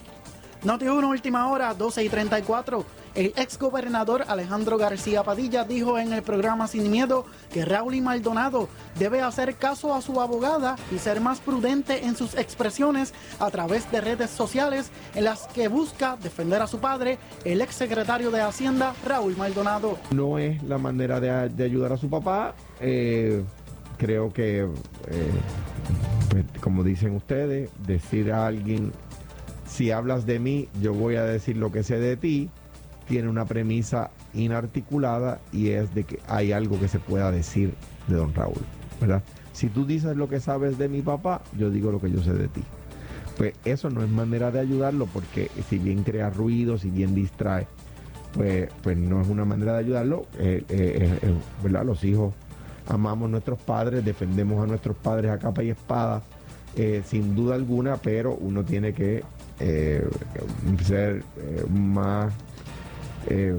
[0.63, 2.86] Noti 1, última hora, 12 y 34.
[3.15, 8.02] El ex gobernador Alejandro García Padilla dijo en el programa Sin Miedo que Raúl y
[8.02, 13.52] Maldonado debe hacer caso a su abogada y ser más prudente en sus expresiones a
[13.52, 18.32] través de redes sociales en las que busca defender a su padre, el ex secretario
[18.32, 19.97] de Hacienda, Raúl Maldonado.
[20.12, 22.56] no es la manera de, de ayudar a su papá.
[22.80, 23.43] Eh,
[23.97, 25.32] creo que, eh,
[26.30, 28.93] pues, como dicen ustedes, decir a alguien,
[29.74, 32.50] si hablas de mí, yo voy a decir lo que sé de ti,
[33.08, 37.74] tiene una premisa inarticulada y es de que hay algo que se pueda decir
[38.08, 38.62] de don Raúl,
[39.02, 39.24] ¿verdad?
[39.52, 42.34] Si tú dices lo que sabes de mi papá, yo digo lo que yo sé
[42.34, 42.62] de ti.
[43.36, 47.66] Pues eso no es manera de ayudarlo porque si bien crea ruido, si bien distrae,
[48.34, 50.28] pues, pues no es una manera de ayudarlo.
[50.38, 51.34] Eh, eh, eh,
[51.64, 51.84] ¿verdad?
[51.84, 52.36] Los hijos
[52.88, 56.22] amamos a nuestros padres, defendemos a nuestros padres a capa y espada,
[57.06, 59.24] sin duda alguna, pero uno tiene que
[59.66, 60.06] eh,
[60.84, 62.34] ser eh, más
[63.30, 63.58] eh,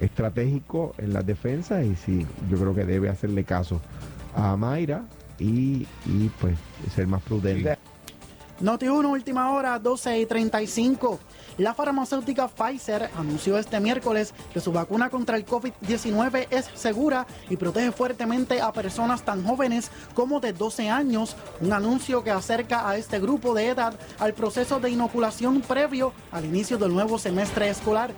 [0.00, 3.80] estratégico en las defensas y sí, yo creo que debe hacerle caso
[4.34, 5.04] a Mayra
[5.38, 6.56] y, y pues
[6.92, 7.73] ser más prudente.
[8.60, 11.18] Noti 1, última hora, 12 y 35.
[11.58, 17.56] La farmacéutica Pfizer anunció este miércoles que su vacuna contra el COVID-19 es segura y
[17.56, 22.96] protege fuertemente a personas tan jóvenes como de 12 años, un anuncio que acerca a
[22.96, 28.12] este grupo de edad al proceso de inoculación previo al inicio del nuevo semestre escolar.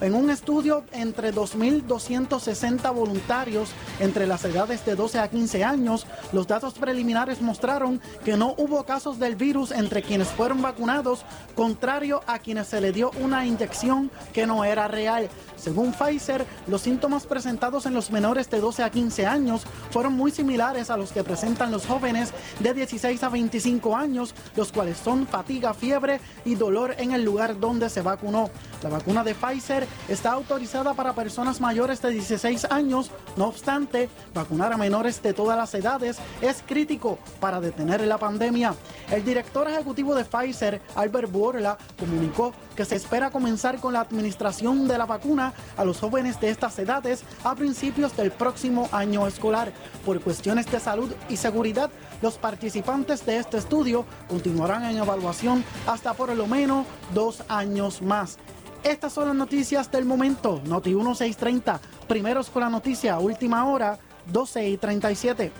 [0.00, 6.46] En un estudio entre 2.260 voluntarios entre las edades de 12 a 15 años, los
[6.46, 11.24] datos preliminares mostraron que no hubo casos del virus entre quienes fueron vacunados,
[11.56, 15.28] contrario a quienes se le dio una inyección que no era real.
[15.56, 20.30] Según Pfizer, los síntomas presentados en los menores de 12 a 15 años fueron muy
[20.30, 25.26] similares a los que presentan los jóvenes de 16 a 25 años, los cuales son
[25.26, 28.48] fatiga, fiebre y dolor en el lugar donde se vacunó.
[28.80, 34.72] La vacuna de Pfizer está autorizada para personas mayores de 16 años, no obstante, vacunar
[34.72, 38.74] a menores de todas las edades es crítico para detener la pandemia.
[39.10, 44.86] El director ejecutivo de Pfizer, Albert Bourla, comunicó que se espera comenzar con la administración
[44.86, 49.72] de la vacuna a los jóvenes de estas edades a principios del próximo año escolar.
[50.04, 51.90] Por cuestiones de salud y seguridad,
[52.22, 58.38] los participantes de este estudio continuarán en evaluación hasta por lo menos dos años más.
[58.82, 60.60] Estas son las noticias del momento.
[60.64, 61.80] Noti 1630.
[62.06, 65.52] Primeros con la noticia, última hora, 12 y 37.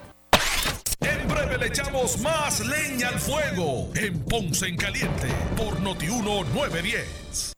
[1.00, 7.57] En breve le echamos más leña al fuego en Ponce en Caliente por Notiuno 910.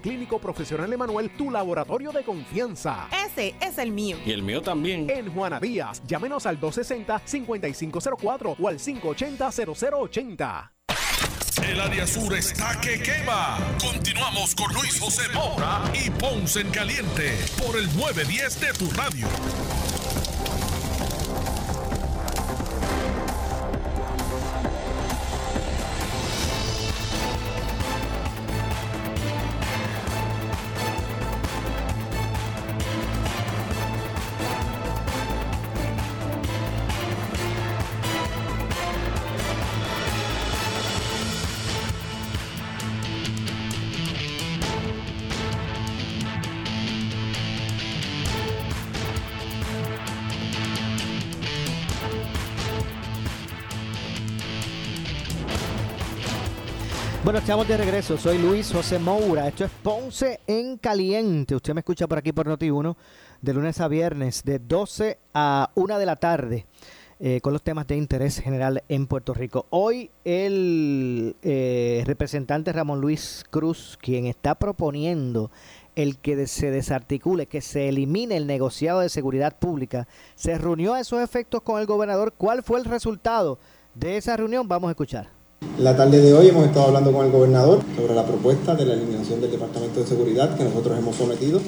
[0.00, 3.08] Clínico Profesional Emanuel tu laboratorio de confianza.
[3.26, 4.16] Ese es el mío.
[4.24, 5.10] Y el mío también.
[5.10, 10.70] En Juana Díaz, llámenos al 260-5504 o al 580-0080.
[11.68, 13.58] El área sur está que quema.
[13.80, 19.28] Continuamos con Luis José Moura y Ponce en Caliente por el 910 de tu radio.
[57.24, 58.18] Bueno, estamos de regreso.
[58.18, 59.46] Soy Luis José Moura.
[59.46, 61.54] Esto es Ponce en Caliente.
[61.54, 62.96] Usted me escucha por aquí por Noti1
[63.40, 66.66] de lunes a viernes de 12 a 1 de la tarde
[67.20, 69.66] eh, con los temas de interés general en Puerto Rico.
[69.70, 75.52] Hoy el eh, representante Ramón Luis Cruz, quien está proponiendo
[75.94, 81.00] el que se desarticule, que se elimine el negociado de seguridad pública, se reunió a
[81.00, 82.34] esos efectos con el gobernador.
[82.36, 83.60] ¿Cuál fue el resultado
[83.94, 84.66] de esa reunión?
[84.66, 85.41] Vamos a escuchar.
[85.78, 88.92] La tarde de hoy hemos estado hablando con el gobernador sobre la propuesta de la
[88.92, 91.60] eliminación del Departamento de Seguridad que nosotros hemos sometido.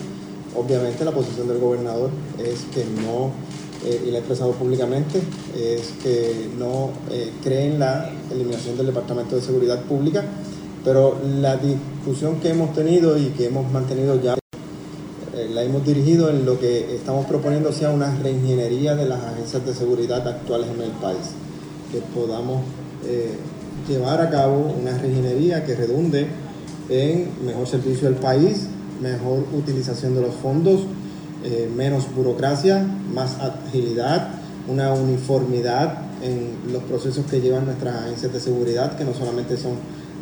[0.54, 3.30] Obviamente la posición del gobernador es que no,
[3.84, 5.22] eh, y la ha expresado públicamente,
[5.56, 10.22] es que no eh, cree en la eliminación del Departamento de Seguridad Pública,
[10.84, 14.34] pero la discusión que hemos tenido y que hemos mantenido ya
[15.34, 19.64] eh, la hemos dirigido en lo que estamos proponiendo sea una reingeniería de las agencias
[19.64, 21.30] de seguridad actuales en el país,
[21.90, 22.60] que podamos
[23.88, 26.26] llevar a cabo una reingeniería que redunde
[26.88, 28.66] en mejor servicio del país,
[29.00, 30.80] mejor utilización de los fondos,
[31.44, 34.28] eh, menos burocracia, más agilidad,
[34.68, 39.72] una uniformidad en los procesos que llevan nuestras agencias de seguridad, que no solamente son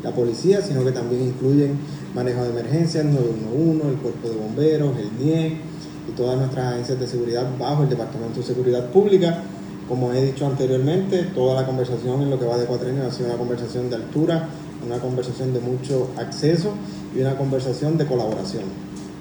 [0.02, 1.78] la policía, sino que también incluyen
[2.14, 5.58] manejo de emergencias, 911, el cuerpo de bomberos, el NIE
[6.08, 9.42] y todas nuestras agencias de seguridad bajo el Departamento de Seguridad Pública.
[9.92, 13.28] Como he dicho anteriormente, toda la conversación en lo que va de cuatrenio ha sido
[13.28, 14.48] una conversación de altura
[14.86, 16.70] una conversación de mucho acceso
[17.14, 18.64] y una conversación de colaboración.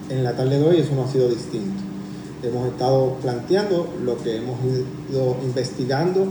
[0.09, 1.83] En la tarde de hoy eso no ha sido distinto.
[2.41, 4.59] Hemos estado planteando lo que hemos
[5.11, 6.25] ido investigando,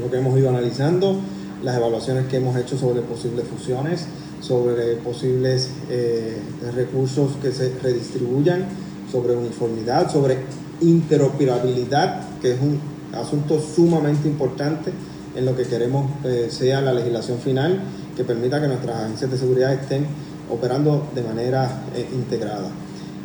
[0.00, 1.14] lo que hemos ido analizando,
[1.62, 4.06] las evaluaciones que hemos hecho sobre posibles fusiones,
[4.40, 6.42] sobre posibles eh,
[6.74, 8.66] recursos que se redistribuyan,
[9.12, 10.38] sobre uniformidad, sobre
[10.80, 14.92] interoperabilidad, que es un asunto sumamente importante
[15.34, 17.80] en lo que queremos eh, sea la legislación final
[18.16, 20.06] que permita que nuestras agencias de seguridad estén
[20.50, 22.70] operando de manera eh, integrada.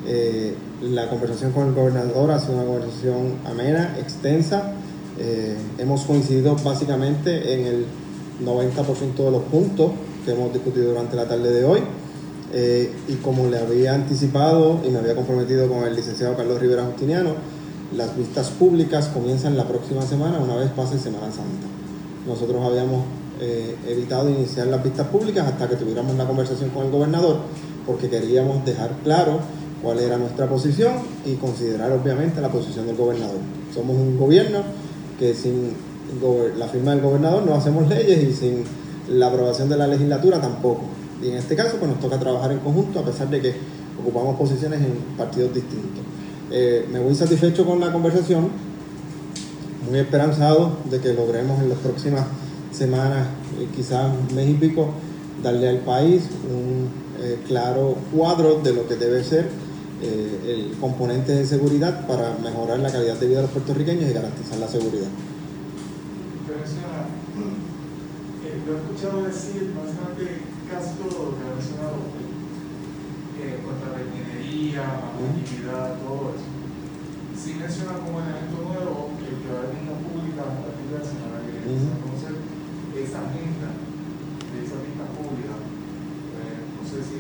[0.08, 4.74] Eh, la conversación con el gobernador ha sido una conversación amena, extensa.
[5.20, 7.86] Eh, hemos coincidido básicamente en el
[8.44, 9.92] 90% de los puntos
[10.26, 11.82] que hemos discutido durante la tarde de hoy.
[12.54, 16.84] Eh, y como le había anticipado y me había comprometido con el licenciado Carlos Rivera
[16.86, 17.36] Justiniano,
[17.96, 21.68] las vistas públicas comienzan la próxima semana, una vez pase Semana Santa.
[22.26, 23.04] Nosotros habíamos
[23.40, 27.38] eh, evitado iniciar las vistas públicas hasta que tuviéramos la conversación con el gobernador,
[27.86, 29.40] porque queríamos dejar claro
[29.82, 30.94] cuál era nuestra posición
[31.26, 33.40] y considerar obviamente la posición del gobernador.
[33.74, 34.60] Somos un gobierno
[35.20, 35.74] que sin
[36.58, 38.64] la firma del gobernador no hacemos leyes y sin
[39.10, 40.84] la aprobación de la legislatura tampoco.
[41.22, 43.56] Y en este caso pues nos toca trabajar en conjunto a pesar de que
[44.00, 46.11] ocupamos posiciones en partidos distintos.
[46.52, 48.50] Eh, me voy satisfecho con la conversación,
[49.90, 52.26] muy esperanzado de que logremos en las próximas
[52.72, 53.28] semanas,
[53.60, 54.90] eh, quizás un mes y pico,
[55.42, 56.90] darle al país un
[57.22, 59.50] eh, claro cuadro de lo que debe ser
[60.02, 64.14] eh, el componente de seguridad para mejorar la calidad de vida de los puertorriqueños y
[64.14, 65.06] garantizar la seguridad.
[68.42, 70.42] Eh, lo he escuchado decir bastante
[70.72, 72.02] casi todo lo que ha mencionado
[73.40, 76.50] eh, contra la ingeniería, la actividad, todo eso.
[77.38, 81.00] Sí menciona como elemento nuevo el que va a haber vistas públicas a partir de
[81.00, 81.90] la que viene.
[81.96, 82.34] Entonces,
[82.92, 87.18] esa agenda de esa vista pública, eh, no sé si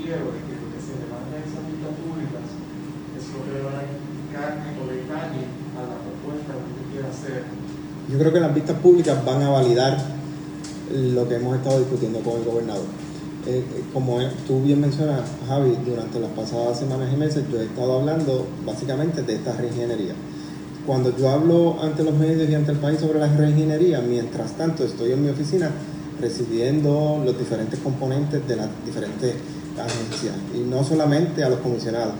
[0.00, 2.46] quiero de que lo que se levanta en esas vistas públicas
[3.14, 5.44] es lo que le va a carne o detalle
[5.76, 7.44] a la propuesta que usted quiera hacer
[8.10, 9.98] Yo creo que las vistas públicas van a validar
[10.90, 12.84] lo que hemos estado discutiendo con el gobernador.
[13.44, 17.64] Eh, eh, como tú bien mencionas, Javi, durante las pasadas semanas y meses yo he
[17.64, 20.14] estado hablando básicamente de esta reingeniería.
[20.86, 24.84] Cuando yo hablo ante los medios y ante el país sobre la reingeniería, mientras tanto
[24.84, 25.70] estoy en mi oficina
[26.20, 29.34] recibiendo los diferentes componentes de las diferentes
[29.76, 32.14] agencias, y no solamente a los comisionados,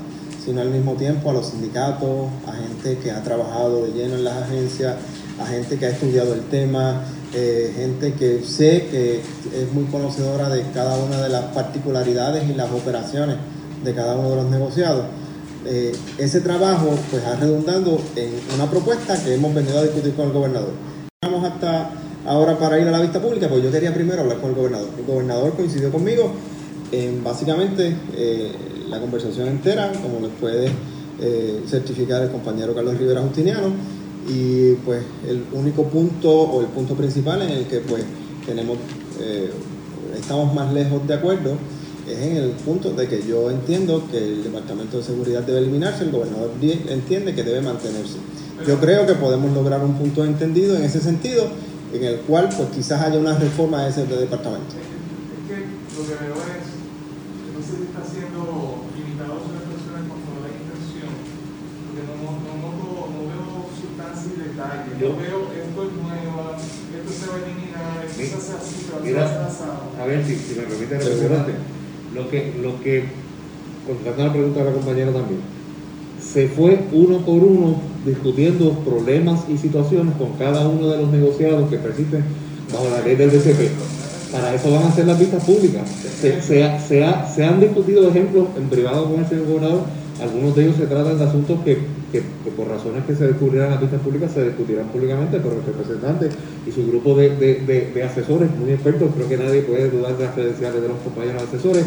[0.44, 4.24] sino al mismo tiempo a los sindicatos, a gente que ha trabajado de lleno en
[4.24, 4.96] las agencias,
[5.40, 7.02] a gente que ha estudiado el tema,
[7.34, 12.54] eh, gente que sé que es muy conocedora de cada una de las particularidades y
[12.54, 13.36] las operaciones
[13.82, 15.06] de cada uno de los negociados.
[15.64, 20.26] Eh, ese trabajo pues ha redundado en una propuesta que hemos venido a discutir con
[20.26, 20.72] el gobernador.
[21.22, 21.90] Vamos hasta
[22.26, 24.88] ahora para ir a la vista pública, pues yo quería primero hablar con el gobernador.
[24.98, 26.32] El gobernador coincidió conmigo
[26.90, 28.52] en básicamente eh,
[28.88, 30.68] la conversación entera, como les puede
[31.20, 33.72] eh, certificar el compañero Carlos Rivera Justiniano,
[34.28, 38.04] y pues el único punto o el punto principal en el que pues
[38.46, 38.78] tenemos,
[39.20, 39.50] eh,
[40.18, 41.56] estamos más lejos de acuerdo
[42.06, 46.04] es en el punto de que yo entiendo que el Departamento de Seguridad debe eliminarse,
[46.04, 48.18] el gobernador entiende que debe mantenerse.
[48.66, 51.48] Yo creo que podemos lograr un punto entendido en ese sentido,
[51.92, 54.74] en el cual pues quizás haya una reforma de ese departamento.
[54.74, 56.66] Es que lo que veo es,
[57.54, 61.10] no sé si está siendo limitado a personas cuando la intención,
[61.86, 62.61] porque no, no,
[64.62, 64.90] detalle.
[65.00, 68.76] Yo Yo- veo esto es nuevo, esto se va a eliminar, esto se hace así,
[68.86, 69.82] pero se Mira, hace asado.
[70.00, 71.46] a ver si, si me permite representar,
[72.14, 73.04] lo que, lo que,
[73.86, 75.40] contestando la pregunta de la compañera también,
[76.22, 81.68] se fue uno por uno discutiendo problemas y situaciones con cada uno de los negociados
[81.70, 82.24] que persisten
[82.72, 83.70] bajo la ley del DCP.
[84.30, 85.82] Para eso van a ser las vistas públicas.
[86.20, 89.80] Se, se ha- se ha- se han discutido ejemplos en privado con el señor gobernador.
[90.22, 91.78] Algunos de ellos se tratan de asuntos que,
[92.12, 95.56] que- que por razones que se descubrieran en las vistas públicas se discutirán públicamente, pero
[95.56, 96.28] el representante
[96.68, 100.16] y su grupo de, de- de- de asesores muy expertos, creo que nadie puede dudar
[100.16, 101.84] de las credenciales de los compañeros asesores,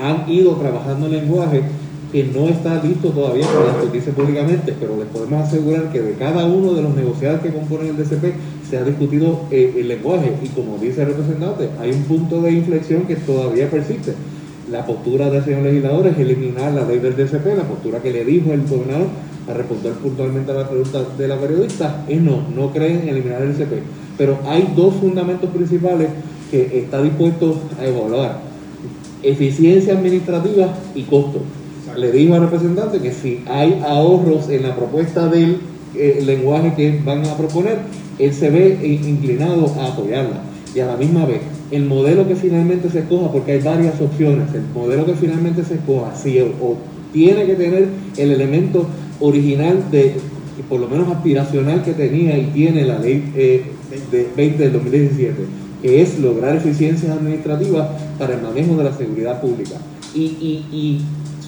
[0.00, 1.62] han ido trabajando en lenguaje
[2.12, 6.46] que no está listo todavía para discutirse públicamente, pero les podemos asegurar que de cada
[6.46, 8.32] uno de los negociados que componen el DCP
[8.68, 12.52] se ha discutido eh, el lenguaje y como dice el representante, hay un punto de
[12.52, 14.14] inflexión que todavía persiste.
[14.70, 18.24] La postura del señor legislador es eliminar la ley del DCP, la postura que le
[18.24, 19.06] dijo el gobernador
[19.48, 23.42] a responder puntualmente a la pregunta de la periodista es no, no creen en eliminar
[23.42, 23.72] el DCP.
[24.18, 26.08] Pero hay dos fundamentos principales
[26.50, 28.48] que está dispuesto a evaluar
[29.22, 31.40] eficiencia administrativa y costo.
[31.96, 35.58] Le dijo al representante que si hay ahorros en la propuesta del
[35.96, 37.78] eh, lenguaje que van a proponer,
[38.18, 40.42] él se ve inclinado a apoyarla.
[40.74, 41.40] Y a la misma vez,
[41.70, 45.74] el modelo que finalmente se escoja, porque hay varias opciones, el modelo que finalmente se
[45.74, 46.76] escoja, si o,
[47.12, 48.86] tiene que tener el elemento
[49.20, 50.14] original de,
[50.68, 53.62] por lo menos aspiracional que tenía y tiene la ley eh,
[54.10, 55.34] de 20 del 2017,
[55.82, 57.88] que es lograr eficiencias administrativas
[58.18, 59.76] para el manejo de la seguridad pública.
[60.14, 61.00] Y, y, y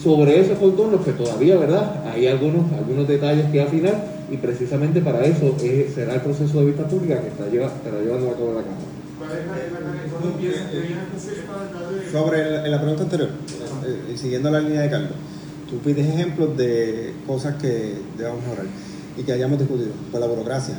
[0.02, 2.04] sobre esos contornos, que todavía, ¿verdad?
[2.12, 6.66] Hay algunos, algunos detalles que afinar y precisamente para eso es- será el proceso de
[6.66, 8.99] vista pública que está, lleva, estará llevando a cabo la Cámara.
[12.10, 13.28] Sobre la, en la pregunta anterior,
[13.84, 15.12] eh, siguiendo la línea de Carlos,
[15.68, 18.66] tú pides ejemplos de cosas que debamos mejorar
[19.16, 19.90] y que hayamos discutido.
[20.10, 20.74] Pues la burocracia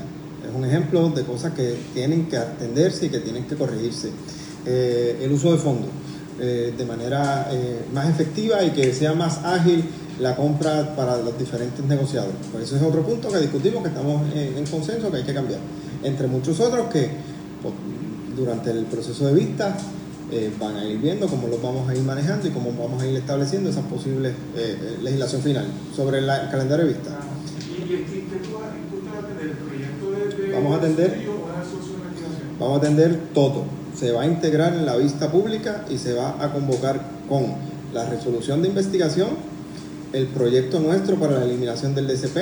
[0.47, 4.09] es un ejemplo de cosas que tienen que atenderse y que tienen que corregirse.
[4.65, 5.89] Eh, el uso de fondos
[6.39, 7.47] eh, de manera
[7.93, 9.85] más efectiva y que sea más ágil
[10.19, 12.35] la compra para los diferentes negociadores.
[12.51, 15.33] Pues ese es otro punto que discutimos, que estamos en, en consenso, que hay que
[15.33, 15.59] cambiar.
[16.03, 17.30] Entre muchos otros que
[18.41, 19.77] durante el proceso de vista
[20.31, 23.07] eh, van a ir viendo cómo los vamos a ir manejando y cómo vamos a
[23.07, 25.65] ir estableciendo esas posibles eh, eh, legislación final
[25.95, 27.11] sobre la- el calendario de vista.
[27.69, 29.43] ¿Y, y, y qué tú vas tú te vas a tener?
[29.51, 31.15] ¿El proyecto de, de Vamos a atender-?
[32.59, 33.63] Vamos a atender todo.
[33.97, 37.45] Se va a integrar en la vista pública y se va a convocar con
[37.93, 39.29] la resolución de investigación,
[40.13, 42.37] el proyecto nuestro para la eliminación del DCP,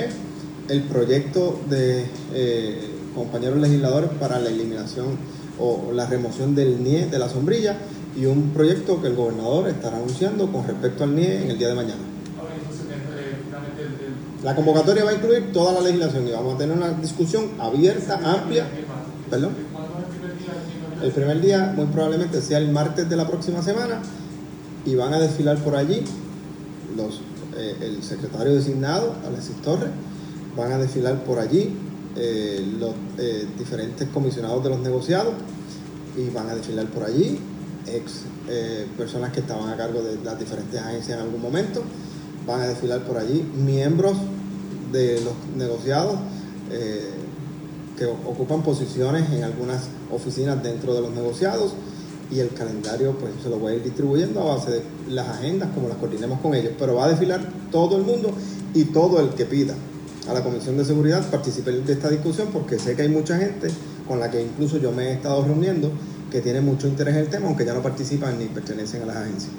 [0.69, 5.07] el proyecto de eh, compañeros legisladores para la eliminación
[5.59, 7.77] o la remoción del NIE de la sombrilla
[8.15, 11.67] y un proyecto que el gobernador estará anunciando con respecto al NIE en el día
[11.69, 12.01] de mañana.
[12.89, 13.35] Eh,
[13.79, 17.51] el, La convocatoria va a incluir toda la legislación y vamos a tener una discusión
[17.59, 18.65] abierta, amplia.
[19.29, 19.51] ¿Perdón?
[21.03, 24.01] El primer día muy probablemente sea el martes de la próxima semana
[24.85, 26.03] y van a desfilar por allí
[26.97, 27.21] los,
[27.57, 29.89] eh, el secretario designado, Alexis Torres,
[30.57, 31.73] van a desfilar por allí
[32.15, 35.33] eh, los eh, diferentes comisionados de los negociados
[36.17, 37.37] y van a desfilar por allí
[37.85, 41.83] ex eh, personas que estaban a cargo de las diferentes agencias en algún momento,
[42.47, 44.17] van a desfilar por allí miembros
[44.91, 46.17] de los negociados
[47.97, 51.73] que ocupan posiciones en algunas oficinas dentro de los negociados
[52.31, 55.69] y el calendario pues se lo voy a ir distribuyendo a base de las agendas
[55.73, 57.41] como las coordinemos con ellos, pero va a desfilar
[57.71, 58.31] todo el mundo
[58.75, 59.73] y todo el que pida
[60.27, 63.69] a la Comisión de Seguridad participe de esta discusión porque sé que hay mucha gente
[64.07, 65.91] con la que incluso yo me he estado reuniendo
[66.31, 69.17] que tiene mucho interés en el tema aunque ya no participan ni pertenecen a las
[69.17, 69.51] agencias.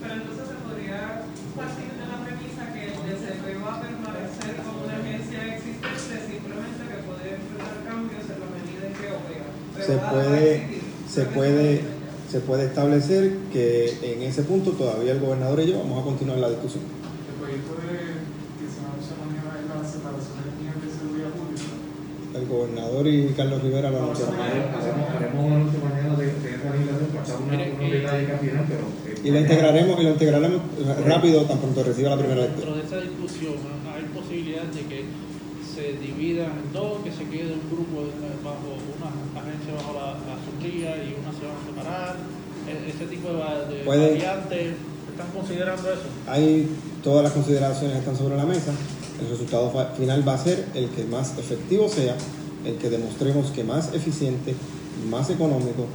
[0.00, 1.24] Pero entonces se podría
[1.56, 6.80] partir de la premisa que el DCP va a permanecer como una agencia existente, simplemente
[6.88, 9.46] que puede enfrentar cambios en la medida en que opera.
[9.72, 11.80] Pero se puede, se puede,
[12.30, 16.38] se puede establecer que en ese punto todavía el gobernador y yo vamos a continuar
[16.38, 16.84] la discusión.
[16.84, 21.72] el proyecto de que se anuncia mañana es la separación del nivel de seguridad pública.
[22.34, 24.34] El gobernador y Carlos Rivera lo anunciaron.
[24.40, 27.56] Haremos, haremos un anuncio mañana de, de esa legislación, una-
[28.26, 28.84] que afinar, pero...
[29.06, 30.60] eh, Y lo integraremos, y lo integraremos
[31.06, 32.66] rápido tan pronto reciba la primera lectura.
[32.72, 33.54] Dentro de esa discusión
[33.94, 35.04] hay posibilidad de que
[35.74, 40.12] se dividan en dos, que se quede un grupo de- bajo una agencia bajo la,
[40.24, 42.16] la sombrilla y una se van a separar.
[42.64, 44.72] E- Ese tipo de, va- de variantes,
[45.12, 46.08] ¿están considerando eso?
[46.28, 46.68] Ahí
[47.04, 48.72] todas las consideraciones están sobre la mesa.
[49.22, 52.16] El resultado final va a ser el que más efectivo sea,
[52.64, 54.54] el que demostremos que más eficiente,
[55.08, 55.86] más económico,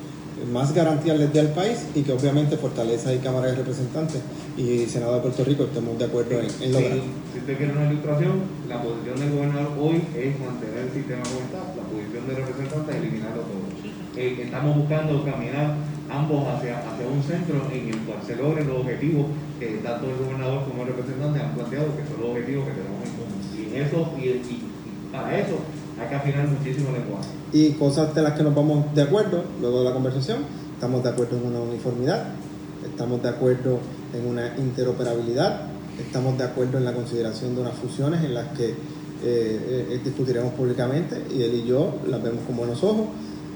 [0.51, 4.21] más garantías les dé al país y que obviamente Fortaleza y Cámara de Representantes
[4.55, 6.93] y Senado de Puerto Rico estemos de acuerdo en, en lograr.
[6.93, 6.99] Si,
[7.33, 8.33] si usted quiere una ilustración,
[8.69, 12.91] la posición del gobernador hoy es mantener el sistema como está, la posición del representante
[12.91, 13.65] es eliminarlo todo.
[14.15, 15.75] Eh, estamos buscando caminar
[16.09, 19.27] ambos hacia, hacia un centro en el cual se logren los objetivos
[19.59, 22.99] que tanto el gobernador como el representante han planteado, que son los objetivos que tenemos
[23.03, 23.37] en común.
[23.57, 25.59] Y, eso, y, para eso
[25.99, 27.27] hay que afinar muchísimo el lenguaje.
[27.51, 30.39] y cosas de las que nos vamos de acuerdo luego de la conversación.
[30.73, 32.27] Estamos de acuerdo en una uniformidad,
[32.85, 33.79] estamos de acuerdo
[34.13, 35.61] en una interoperabilidad,
[35.99, 38.75] estamos de acuerdo en la consideración de unas fusiones en las que eh,
[39.23, 43.07] eh, discutiremos públicamente y él y yo las vemos con buenos ojos.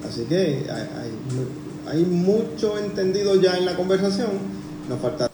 [0.07, 1.11] Así que hay,
[1.87, 4.29] hay mucho entendido ya en la conversación,
[4.87, 5.29] nos falta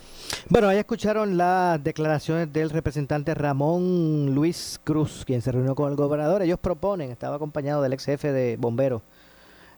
[0.49, 5.95] Bueno, ahí escucharon las declaraciones del representante Ramón Luis Cruz, quien se reunió con el
[5.95, 6.41] gobernador.
[6.41, 9.01] Ellos proponen, estaba acompañado del ex jefe de bomberos,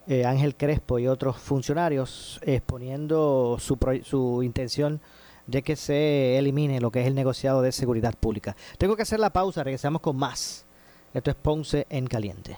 [0.08, 5.02] eh, Ángel Crespo y otros funcionarios, exponiendo su, su intención
[5.48, 8.56] de que se elimine lo que es el negociado de seguridad pública.
[8.78, 10.66] Tengo que hacer la pausa, regresamos con más.
[11.14, 12.58] Esto es Ponce en Caliente.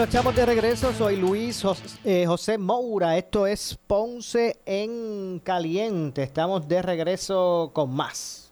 [0.00, 0.94] Bueno, estamos de regreso.
[0.94, 1.62] Soy Luis
[2.04, 3.18] eh, José Moura.
[3.18, 6.22] Esto es Ponce en Caliente.
[6.22, 8.50] Estamos de regreso con más.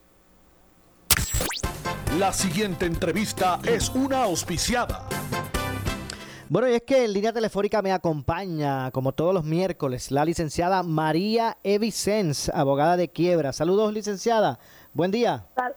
[2.19, 5.09] La siguiente entrevista es una auspiciada.
[6.51, 10.83] Bueno, y es que en línea telefónica me acompaña, como todos los miércoles, la licenciada
[10.83, 13.55] María Evicens, abogada de quiebra.
[13.55, 14.59] Saludos, licenciada.
[14.93, 15.47] Buen día.
[15.55, 15.77] Sal-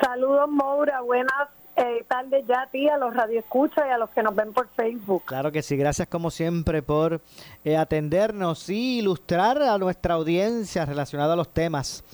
[0.00, 1.00] Saludos, Moura.
[1.02, 4.52] Buenas eh, tardes ya a ti, a los radioescuchas y a los que nos ven
[4.52, 5.24] por Facebook.
[5.26, 7.20] Claro que sí, gracias como siempre por
[7.64, 12.04] eh, atendernos y ilustrar a nuestra audiencia relacionada a los temas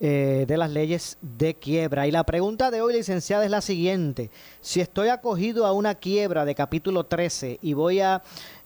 [0.00, 2.06] eh, de las leyes de quiebra.
[2.06, 4.30] Y la pregunta de hoy, licenciada, es la siguiente.
[4.60, 8.22] Si estoy acogido a una quiebra de capítulo 13 y voy a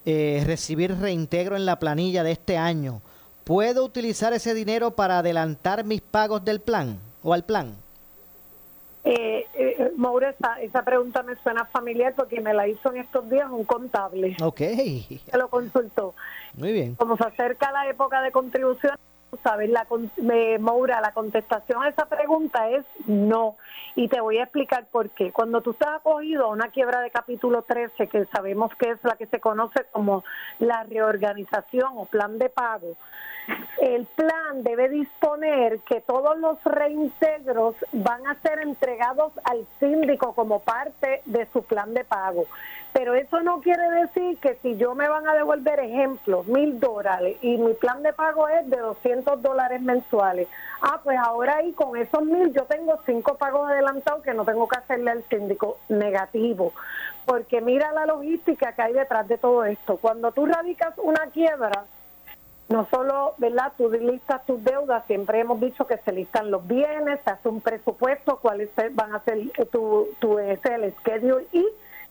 [0.07, 3.03] eh, recibir reintegro en la planilla de este año,
[3.44, 7.76] ¿puedo utilizar ese dinero para adelantar mis pagos del plan o al plan?
[9.11, 13.28] Eh, eh, Moura, esa, esa pregunta me suena familiar porque me la hizo en estos
[13.30, 14.36] días un contable.
[14.42, 16.14] Ok, Se lo consultó.
[16.54, 16.94] muy bien.
[16.96, 18.94] Como se acerca la época de contribución,
[19.42, 19.86] sabes, la,
[20.18, 23.56] me- Moura, la contestación a esa pregunta es no.
[23.99, 25.32] Y te voy a explicar por qué.
[25.32, 29.16] Cuando tú estás acogido a una quiebra de capítulo 13, que sabemos que es la
[29.16, 30.22] que se conoce como
[30.61, 32.94] la reorganización o plan de pago,
[33.80, 40.61] el plan debe disponer que todos los reintegros van a ser entregados al síndico como
[40.61, 42.46] parte de su plan de pago.
[42.93, 47.36] Pero eso no quiere decir que si yo me van a devolver ejemplos, mil dólares,
[47.43, 50.49] y mi plan de pago es de 200 dólares mensuales,
[50.80, 54.66] ah, pues ahora ahí con esos mil yo tengo cinco pagos adelantados que no tengo
[54.68, 56.72] que hacerle al síndico negativo.
[57.26, 59.99] Porque mira la logística que hay detrás de todo esto.
[59.99, 61.84] Cuando tú radicas una quiebra,
[62.68, 63.72] no solo, ¿verdad?
[63.76, 67.61] Tú listas tus deudas, siempre hemos dicho que se listan los bienes, se hace un
[67.61, 69.39] presupuesto, cuáles van a ser
[69.70, 71.66] tu, tu ese, el schedule y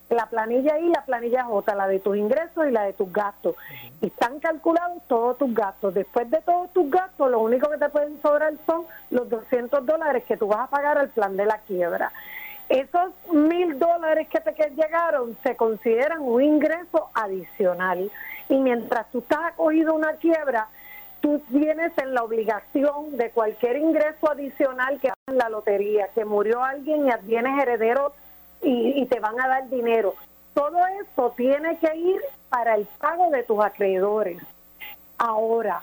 [0.10, 3.12] la planilla I y la planilla J, la de tus ingresos y la de tus
[3.12, 3.56] gastos.
[4.02, 5.94] Y están calculados todos tus gastos.
[5.94, 10.24] Después de todos tus gastos, lo único que te pueden sobrar son los 200 dólares
[10.26, 12.12] que tú vas a pagar al plan de la quiebra.
[12.70, 18.12] Esos mil dólares que te llegaron se consideran un ingreso adicional.
[18.50, 20.68] Y mientras tú estás acogido a una quiebra,
[21.22, 26.26] tú tienes en la obligación de cualquier ingreso adicional que haga en la lotería, que
[26.26, 28.14] murió alguien y tienes herederos
[28.62, 30.16] y, y te van a dar dinero.
[30.54, 34.42] Todo eso tiene que ir para el pago de tus acreedores.
[35.18, 35.82] Ahora,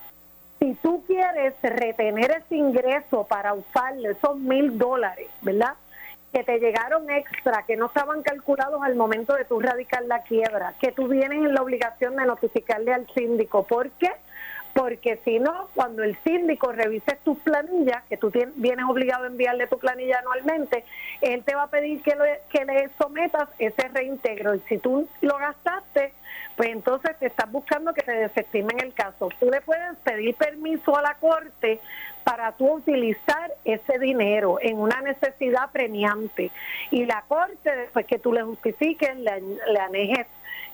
[0.59, 5.75] si tú quieres retener ese ingreso para usarlo, esos mil dólares, ¿verdad?
[6.33, 10.75] Que te llegaron extra, que no estaban calculados al momento de tú radicar la quiebra,
[10.81, 13.65] que tú vienes en la obligación de notificarle al síndico.
[13.65, 14.11] ¿Por qué?
[14.11, 14.25] Porque
[15.25, 19.67] si no, cuando el síndico revise tus planillas, que tú tien- vienes obligado a enviarle
[19.69, 20.85] tu planilla anualmente,
[21.21, 24.55] él te va a pedir que, le- que le sometas ese reintegro.
[24.57, 26.13] Y si tú lo gastaste,
[26.57, 29.29] pues entonces te estás buscando que te desestimen el caso.
[29.39, 31.81] Tú le puedes pedir permiso a la corte
[32.25, 36.51] para tú utilizar ese dinero en una necesidad premiante.
[36.91, 40.27] Y la corte, después que tú le justifiques, le, le anejes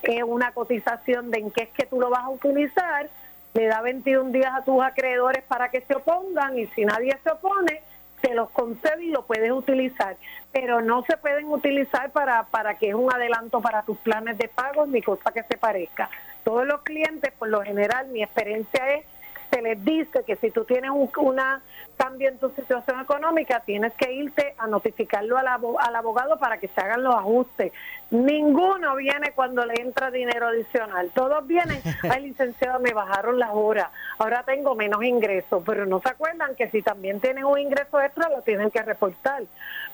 [0.02, 3.08] eh, una cotización de en qué es que tú lo vas a utilizar,
[3.54, 7.30] le da 21 días a tus acreedores para que se opongan y si nadie se
[7.30, 7.82] opone,
[8.20, 10.16] te los concede y lo puedes utilizar.
[10.52, 14.48] Pero no se pueden utilizar para, para que es un adelanto para tus planes de
[14.48, 16.10] pago ni cosa que se parezca.
[16.44, 19.04] Todos los clientes, por lo general, mi experiencia es
[19.50, 21.60] se les dice que si tú tienes un una
[22.00, 26.56] cambio en tu situación económica, tienes que irte a notificarlo al, abo- al abogado para
[26.58, 27.72] que se hagan los ajustes.
[28.10, 31.10] Ninguno viene cuando le entra dinero adicional.
[31.14, 31.80] Todos vienen,
[32.10, 33.88] ay licenciado, me bajaron las horas,
[34.18, 38.28] ahora tengo menos ingresos, pero no se acuerdan que si también tienen un ingreso extra
[38.30, 39.42] lo tienen que reportar,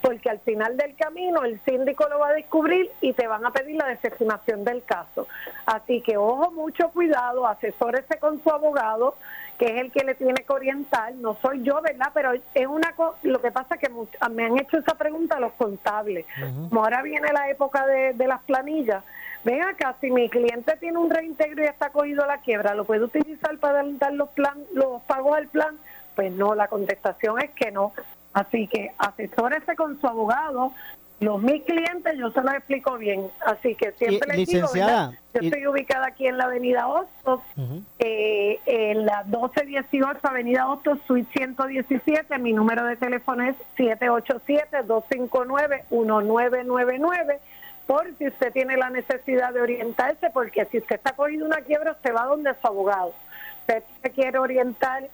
[0.01, 3.51] porque al final del camino el síndico lo va a descubrir y te van a
[3.51, 5.27] pedir la desestimación del caso.
[5.67, 9.17] Así que ojo, mucho cuidado, asesórese con su abogado,
[9.59, 11.96] que es el que le tiene que orientar, no soy yo, ¿verdad?
[12.15, 15.41] Pero es una co- lo que pasa es que much- me han hecho esa pregunta
[15.41, 16.27] los contables.
[16.69, 19.03] Como ahora viene la época de, de las planillas,
[19.45, 22.85] ven acá, si mi cliente tiene un reintegro y está cogido a la quiebra, ¿lo
[22.85, 25.77] puede utilizar para dar los, plan, los pagos al plan?
[26.15, 27.93] Pues no, la contestación es que no.
[28.33, 30.73] Así que asesórese con su abogado.
[31.19, 33.31] Los mis clientes yo se los explico bien.
[33.47, 34.69] Así que siempre Y, les digo,
[35.33, 37.41] yo y- estoy ubicada aquí en la avenida Hostos,
[37.99, 42.37] eh, en la 1218 Avenida Hostos, Suite 117.
[42.39, 43.57] Mi número de teléfono es
[45.91, 47.39] 787-259-1999.
[47.87, 51.93] Por si usted tiene la necesidad de orientarse, porque si usted está cogiendo una quiebra,
[51.93, 53.15] usted va donde su abogado.
[53.61, 55.09] Usted se quiere orientar,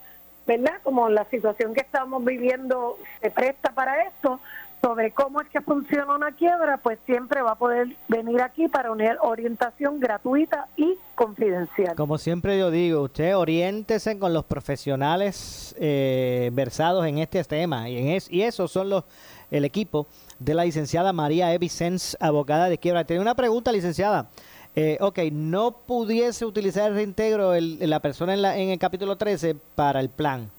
[0.47, 0.81] ¿verdad?
[0.83, 4.41] Como la situación que estamos viviendo se presta para esto,
[4.83, 8.91] sobre cómo es que funciona una quiebra, pues siempre va a poder venir aquí para
[8.91, 11.95] una orientación gratuita y confidencial.
[11.95, 17.97] Como siempre yo digo, usted oriéntese con los profesionales eh, versados en este tema y,
[17.99, 19.05] en es, y esos son los
[19.51, 20.07] el equipo
[20.39, 23.05] de la licenciada María Evicens, abogada de quiebra.
[23.05, 24.31] Tenía una pregunta, licenciada.
[24.75, 29.17] Eh, ok, no pudiese utilizar el reintegro el- la persona en, la, en el capítulo
[29.17, 30.51] 13 para el plan,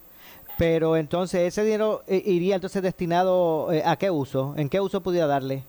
[0.58, 5.02] pero entonces ese dinero eh, iría entonces destinado eh, a qué uso, en qué uso
[5.02, 5.64] pudiera darle.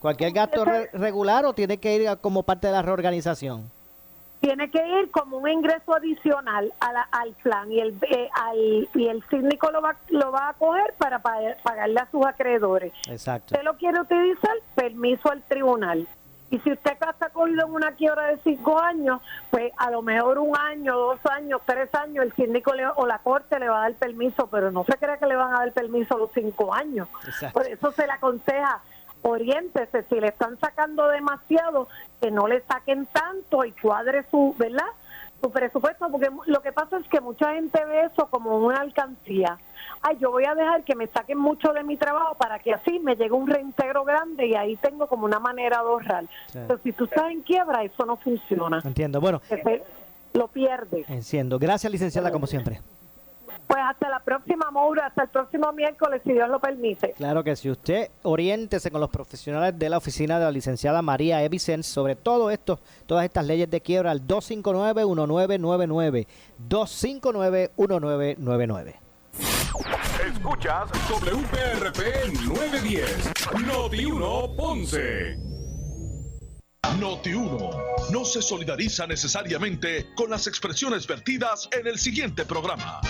[0.00, 3.70] ¿Cualquier gasto re- regular o tiene que ir como parte de la reorganización?
[4.40, 8.88] tiene que ir como un ingreso adicional a la- al plan y el eh, al,
[8.94, 12.90] y el síndico lo va lo va a coger para pa- pagarle a sus acreedores.
[13.06, 13.52] Exacto.
[13.54, 16.08] Usted lo quiere utilizar, permiso al tribunal.
[16.50, 19.20] Y si usted está cogido en una quiebra de cinco años,
[19.50, 23.18] pues a lo mejor un año, dos años, tres años, el síndico le- o la
[23.20, 25.72] corte le va a dar permiso, pero no se crea que le van a dar
[25.72, 27.08] permiso a los cinco años.
[27.52, 28.80] Por eso se le aconseja,
[29.22, 31.88] oriéntese, si le están sacando demasiado,
[32.20, 34.86] que no le saquen tanto y cuadre su, ¿verdad?
[35.42, 39.58] Su presupuesto, porque lo que pasa es que mucha gente ve eso como una alcancía.
[40.02, 42.98] Ay, yo voy a dejar que me saquen mucho de mi trabajo para que así
[42.98, 46.24] me llegue un reintegro grande y ahí tengo como una manera de ahorrar.
[46.46, 46.58] Sí.
[46.66, 48.80] Pero si tú estás en quiebra, eso no funciona.
[48.84, 49.20] Entiendo.
[49.20, 49.40] Bueno,
[50.34, 51.08] lo pierdes.
[51.08, 51.58] enciendo.
[51.58, 52.80] Gracias, licenciada, como siempre.
[53.70, 57.12] Pues hasta la próxima, Maura, hasta el próximo miércoles, si Dios lo permite.
[57.12, 61.40] Claro que si usted oriéntese con los profesionales de la oficina de la licenciada María
[61.44, 66.26] Evicens sobre todo esto, todas estas leyes de quiebra al 259-1999.
[66.68, 68.96] 259-1999.
[70.26, 72.00] Escuchas WPRP
[72.48, 73.30] 910,
[73.64, 75.50] Noti 1 Ponce.
[76.98, 77.70] Noti 1
[78.10, 83.00] no se solidariza necesariamente con las expresiones vertidas en el siguiente programa.